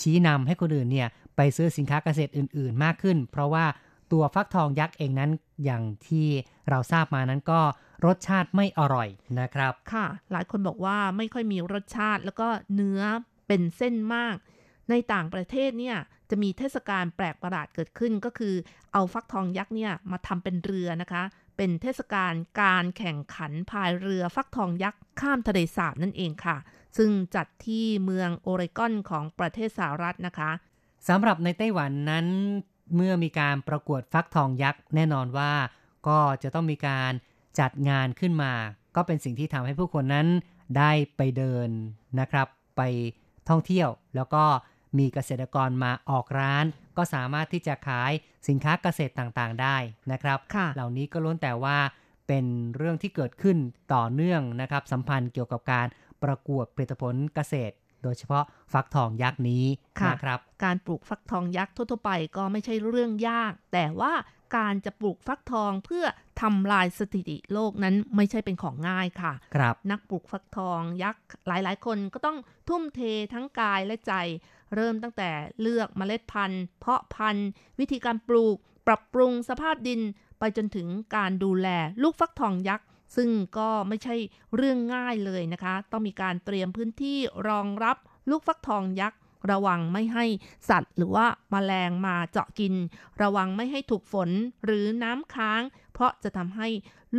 [0.00, 3.64] ชี้นำให้คนอื่นเนี่ย ไปซื้อสินค้าเกษตรอื่น ๆ มากขึ้น เพราะว่า
[4.12, 5.30] ตัวฟักทองยักษ์เองนั้น
[5.64, 6.26] อย่างที่
[6.68, 7.60] เราทราบมานั้นก็
[8.06, 9.08] รสชาติไม่อร่อย
[9.40, 13.00] นะครับ ค่ะ หลายคนบอกว่าไม่ค่อยมีรสชาติแล้วก็เนื้อ
[13.46, 14.36] เป็นเส้นมาก
[14.90, 15.96] ในต่างประเทศเนี่ย
[16.30, 18.54] จะมีเทศกาลแปลกประหลาดเกิดขึ้นก็คือ
[18.92, 21.22] เอาฟักทองยักษ์เนี่ยมาทำเป็นเรือนะคะ
[21.56, 22.32] เป็นเทศกาล
[22.62, 26.56] การแข่งขันพายเรือฟักทองยักษ์ข้ามทะเลสาบนั่นเองค่ะ
[26.96, 30.50] ซึ่งจัดที่เมืองโอเรกอนของประเทศสหรัฐนะคะ
[31.08, 32.26] สำหรับในไต้หวันนั้น
[32.94, 35.52] เมื่อมีการประกวดฟักทองยักษ์แน่นอนว่า
[36.08, 37.12] ก็จะต้องมีการ
[37.60, 38.52] จัดงานขึ้นมา
[38.96, 40.26] ก็เป็นสิ่งที่ทำให้ผู้คนนั้น
[40.78, 41.68] ได้ไปเดิน
[42.20, 42.46] นะครับ
[42.76, 42.82] ไป
[43.48, 44.44] ท่องเที่ยว แล้วก็
[44.98, 46.64] มีเกษตรกรมาออกร้าน
[46.96, 48.12] ก็สามารถที่จะขาย
[48.48, 49.76] สินค้าเกษตรต่างๆ ได้
[50.12, 51.78] นะครับค่ะเหล่านี้ก็ล้วนแต่ว่า
[52.28, 52.44] เป็น
[52.76, 53.58] เรื่องที่เกิดขึ้น
[53.94, 55.86] ต่อเนื่องนะครับ สัมพันธ์เกี่ยวกับการ
[56.22, 57.74] ประกวดผลิตผลเกษตร
[58.06, 59.64] โดยเฉพาะฟักทองยักษ์นี้
[60.00, 64.12] ค่ะนะครับ การปลูกฟักทองยักษ์ทั่วๆไปก็ไม่ใช่เรื่องยาก แต่ว่า
[64.56, 66.04] การจะปลูกฟักทองเพื่อ
[66.40, 72.38] ทำลายสถิติโลกนั้นไม่ใช่เป็นของง่ายค่ะ ครับ นักปลูกฟักทองยักษ์หลายๆ คนก็ต้อง
[72.68, 73.00] ทุ่มเท
[73.32, 74.12] ทั้งกายและใจ
[74.74, 75.30] เริ่มตั้งแต่
[75.60, 77.48] เลือกเมล็ดพันธุ์ เพาะพันธุ์
[77.78, 80.00] วิธีการปลูก ปรับปรุงสภาพดิน
[80.38, 81.68] ไปจนถึงการดูแล
[82.02, 82.86] ลูกฟักทองยักษ์
[83.16, 83.28] ซึ่ง
[83.58, 84.14] ก็ไม่ใช่
[84.56, 87.96] เรื่องง่ายเลยนะคะ ต้องมีการเตรียมพื้นที่รองรับ
[88.30, 90.24] ลูกฟักทองยักษ์ ระวังไม่ให้
[90.68, 92.74] สัตว์หรือว่าแมลงมาเจาะกิน
[93.22, 94.30] ระวังไม่ให้ถูกฝน
[94.64, 96.68] หรือน้ำค้าง เพราะจะทำให้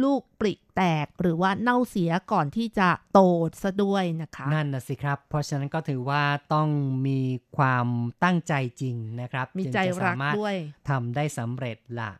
[0.03, 3.19] ลูกปริแตกหรือว่าเน่าเสียก่อนที่จะโต
[3.61, 6.23] ซะด้วยนะคะ นั่นนะสิครับ เพราะฉะนั้นก็ถือว่า
[6.53, 6.69] ต้อง
[7.07, 7.19] มี
[7.57, 7.87] ความ
[8.23, 10.55] ตั้งใจจริงนะครับ มีจึงใจจะรัสากมารถด้วย
[10.89, 12.11] ทำได้สำเร็จล่ะ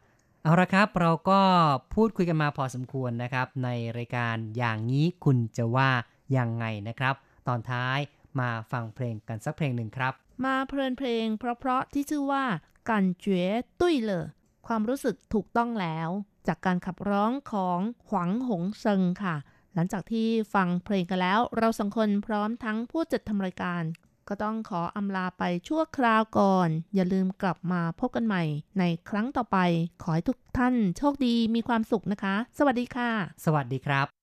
[0.43, 1.41] เอาละครับเราก็
[1.93, 5.89] พูดคุยกันมาพอสมควรนะครับ ในรายการอย่างนี้คุณจะว่า
[6.38, 7.15] ยังไงนะครับ
[7.47, 7.99] ตอนท้าย
[8.39, 10.13] มาฟังเพลงกันสักเพลงหนึ่งครับ
[10.45, 12.43] มาเพลินเพลงเพราะๆที่ชื่อว่า
[12.89, 13.43] กันเจ๋
[13.81, 14.25] ตุ้ยเลอ
[14.67, 16.09] ความรู้สึกถูกต้องแล้ว
[16.47, 19.35] จากการขับร้องของหวังหงเซิงค่ะ
[19.73, 23.83] หลังจากที่ฟังเพลงกันแล้ว เราสองคนพร้อมทั้งผู้จัดทำรายการ
[24.30, 28.43] ก็ต้องขออำลาไปชั่วคราวก่อน อย่าลืมกลับมาพบกันใหม่
[28.80, 29.57] ในครั้งต่อไป
[30.01, 33.09] ขอให้ทุกท่านโชคดีมีความสุขนะคะ สวัสดีค่ะ
[33.45, 34.16] สวัสดีครับ